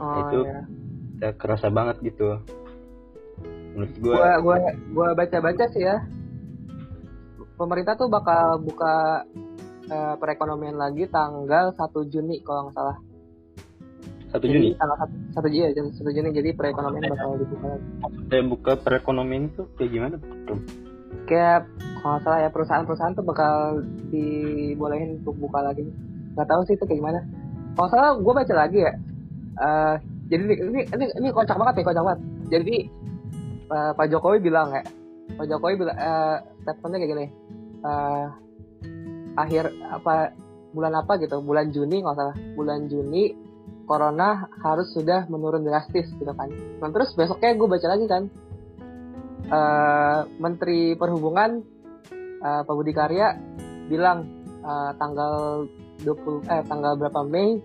Oh, 0.00 0.18
Itu- 0.24 0.48
ya. 0.48 1.30
kerasa 1.36 1.70
banget 1.70 2.00
gitu. 2.02 2.40
Menurut 3.74 3.94
gua 4.00 4.38
gua 4.40 4.56
gua 4.92 5.08
baca 5.14 5.38
baca 5.40 5.64
sih 5.72 5.82
ya 5.82 5.98
pemerintah 7.54 7.94
tuh 7.94 8.10
bakal 8.10 8.58
buka 8.62 9.24
eh, 9.90 10.14
perekonomian 10.18 10.76
lagi 10.78 11.06
tanggal 11.08 11.74
1 11.74 12.12
Juni 12.12 12.42
kalau 12.42 12.68
nggak 12.68 12.76
salah. 12.76 12.96
Satu 14.34 14.50
Jadi 14.50 14.74
Juni? 14.74 14.78
tanggal 14.78 14.98
1, 15.30 15.38
1 15.38 15.52
Juni 15.54 15.62
ya 15.62 15.70
jam 15.78 15.86
1 15.94 16.16
Juni 16.16 16.28
jadi 16.34 16.50
perekonomian 16.58 17.02
bakal 17.06 17.38
dibuka 17.38 17.66
lagi. 17.70 17.86
Maksudnya 18.02 18.42
buka 18.50 18.72
perekonomian 18.82 19.42
itu 19.54 19.62
kayak 19.78 19.90
gimana? 19.94 20.16
Kayak 21.30 21.60
kalau 22.02 22.10
nggak 22.18 22.22
salah 22.26 22.38
ya 22.42 22.48
perusahaan-perusahaan 22.50 23.14
tuh 23.14 23.24
bakal 23.24 23.54
dibolehin 24.10 25.22
untuk 25.22 25.38
buka 25.38 25.62
lagi. 25.62 25.86
Nggak 26.34 26.48
tahu 26.50 26.60
sih 26.66 26.74
itu 26.74 26.84
kayak 26.84 26.98
gimana. 26.98 27.20
Kalau 27.78 27.88
salah 27.90 28.10
gue 28.18 28.32
baca 28.34 28.54
lagi 28.54 28.78
ya. 28.82 28.92
Eh, 29.54 29.94
jadi 30.34 30.42
ini, 30.50 30.82
ini 30.82 31.04
ini 31.22 31.28
kocak 31.30 31.54
banget 31.54 31.74
nih 31.78 31.86
kocak 31.86 32.02
banget. 32.02 32.20
Jadi 32.50 32.76
eh, 33.70 33.92
Pak 33.94 34.06
Jokowi 34.10 34.42
bilang 34.42 34.74
ya 34.74 34.82
Pak 35.38 35.46
Jokowi 35.46 35.74
bilang 35.78 35.94
eh, 35.94 36.36
statementnya 36.66 36.98
kayak 37.06 37.12
gini 37.14 37.26
eh, 37.84 38.26
akhir 39.34 39.64
apa 39.92 40.32
bulan 40.74 40.94
apa 40.98 41.20
gitu 41.22 41.38
bulan 41.44 41.70
Juni 41.70 42.02
nggak 42.02 42.16
salah. 42.16 42.36
Bulan 42.56 42.88
Juni 42.90 43.36
corona 43.84 44.48
harus 44.64 44.90
sudah 44.96 45.28
menurun 45.28 45.62
drastis 45.62 46.08
gitu 46.16 46.32
kan. 46.32 46.48
Nah 46.80 46.88
terus 46.90 47.12
besoknya 47.12 47.52
gue 47.54 47.68
baca 47.68 47.86
lagi 47.86 48.06
kan 48.08 48.22
eh, 49.48 50.18
Menteri 50.40 50.96
Perhubungan 50.96 51.60
eh, 52.40 52.60
Pak 52.64 52.74
Budi 52.74 52.92
Karya 52.96 53.36
bilang 53.86 54.24
eh, 54.64 54.90
tanggal 54.96 55.68
20 56.02 56.50
eh 56.50 56.62
tanggal 56.66 56.92
berapa 56.98 57.20
Mei 57.22 57.60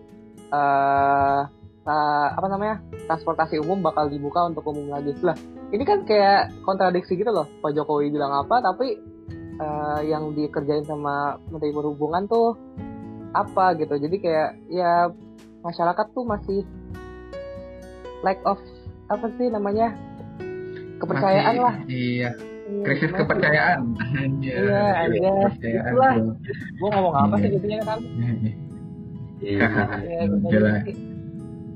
eh 0.49 1.41
ta- 1.85 2.31
apa 2.35 2.47
namanya 2.51 2.83
transportasi 3.09 3.57
umum 3.57 3.81
bakal 3.81 4.05
dibuka 4.11 4.45
untuk 4.45 4.67
umum 4.69 4.91
lagi. 4.93 5.15
Lah 5.23 5.35
ini 5.69 5.83
kan 5.85 6.05
kayak 6.05 6.53
kontradiksi 6.65 7.17
gitu 7.17 7.31
loh. 7.33 7.47
Pak 7.63 7.73
Jokowi 7.73 8.13
bilang 8.13 8.33
apa 8.33 8.61
tapi 8.61 8.99
eh, 9.59 9.99
yang 10.05 10.31
dikerjain 10.33 10.83
sama 10.83 11.15
Menteri 11.47 11.69
Perhubungan 11.69 12.25
tuh 12.25 12.55
apa 13.29 13.75
gitu 13.75 13.93
jadi 13.93 14.15
kayak 14.17 14.49
ya 14.67 14.91
masyarakat 15.61 16.05
tuh 16.09 16.23
masih 16.23 16.65
lack 18.21 18.39
of 18.43 18.57
apa 19.07 19.27
sih 19.35 19.47
namanya 19.47 19.93
kepercayaan 20.97 21.53
Masih- 21.53 21.63
lah 21.63 21.75
iya 21.87 22.31
Iya, 22.69 22.85
krisis 22.85 23.09
masih- 23.09 23.19
kepercayaan. 23.25 23.79
Iya. 24.37 24.57
Kepercayaan, 25.09 25.89
Itulah. 25.89 26.13
gue 26.53 26.89
ngomong 26.93 27.15
apa 27.17 27.35
sih 27.35 27.49
Iya. 27.49 27.55
gitu 27.57 27.65
ya 27.67 27.81
kan 27.81 27.99
Iya, 29.41 29.57
ya, 29.65 30.21
gitu 30.29 30.57
aja 30.61 30.79
sih. 30.85 30.95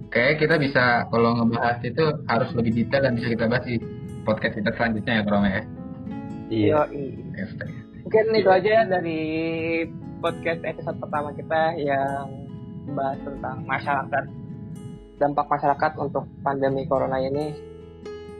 Kayak 0.07 0.33
kita 0.37 0.55
bisa 0.61 0.83
kalau 1.09 1.33
ngebahas 1.33 1.81
itu 1.81 2.03
harus 2.29 2.49
lebih 2.53 2.71
detail 2.77 3.01
dan 3.01 3.13
bisa 3.17 3.27
kita 3.33 3.45
bahas 3.49 3.65
di 3.65 3.81
podcast 4.21 4.53
kita 4.53 4.69
selanjutnya 4.77 5.13
ya, 5.17 5.23
Bro 5.25 5.41
ya. 5.41 5.61
Iya 6.53 6.81
mungkin 8.03 8.25
itu 8.35 8.49
aja 8.49 8.69
ya 8.69 8.83
dari 8.85 9.19
podcast 10.19 10.61
episode 10.63 10.97
pertama 10.99 11.33
kita 11.33 11.61
yang 11.79 12.27
membahas 12.85 13.19
tentang 13.23 13.57
masyarakat 13.65 14.25
dampak 15.17 15.45
masyarakat 15.47 15.91
untuk 15.97 16.25
pandemi 16.41 16.85
corona 16.85 17.17
ini 17.17 17.73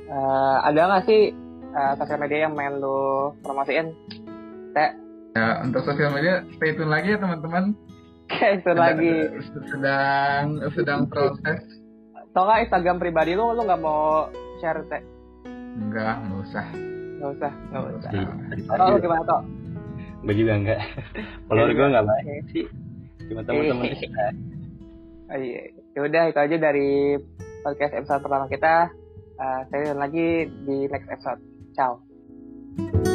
Eh, 0.04 0.58
ada 0.62 0.82
nggak 0.86 1.04
sih 1.10 1.32
eh, 1.74 1.94
sosial 1.98 2.22
media 2.22 2.46
yang 2.46 2.54
main 2.54 2.78
lu 2.78 3.34
promosiin 3.42 3.96
Teh, 4.76 4.90
Ya, 5.34 5.64
untuk 5.66 5.82
sosial 5.82 6.14
media 6.14 6.46
stay 6.54 6.78
tune 6.78 6.92
lagi 6.94 7.16
ya 7.16 7.18
teman-teman. 7.18 7.74
kayak 8.30 8.62
itu 8.62 8.72
lagi 8.74 9.14
sedang 9.66 10.62
sedang 10.74 11.02
proses. 11.10 11.66
tau 12.30 12.46
nggak 12.46 12.70
Instagram 12.70 12.98
pribadi 13.02 13.34
lu 13.34 13.58
lu 13.58 13.66
nggak 13.66 13.82
mau 13.82 14.30
share 14.62 14.86
Teh? 14.86 15.02
Enggak, 15.82 16.22
enggak 16.22 16.40
usah. 16.46 16.66
Nggak 17.24 17.32
usah 17.34 17.52
nggak 17.72 17.82
usah 17.96 18.12
Di, 18.12 18.62
Oh, 18.68 18.88
lu 18.92 18.98
gimana 19.00 19.24
toh? 19.24 19.42
gue 20.22 20.36
juga 20.36 20.54
enggak 20.56 20.80
follower 21.48 21.72
gue 21.72 21.88
enggak 21.88 22.06
banyak 22.06 22.46
sih 22.52 22.66
cuma 23.24 23.42
teman-teman 23.42 23.86
Eh. 23.88 23.98
kita 23.98 24.26
Oh, 25.24 25.40
iya. 25.40 25.66
Ya 25.96 26.00
udah 26.04 26.24
itu 26.30 26.38
aja 26.38 26.56
dari 26.60 27.18
podcast 27.64 27.96
episode 27.96 28.22
pertama 28.22 28.46
kita. 28.46 28.92
Uh, 29.34 29.66
saya 29.66 29.98
lagi 29.98 30.46
di 30.62 30.86
next 30.86 31.10
episode. 31.10 31.42
Ciao. 31.74 33.13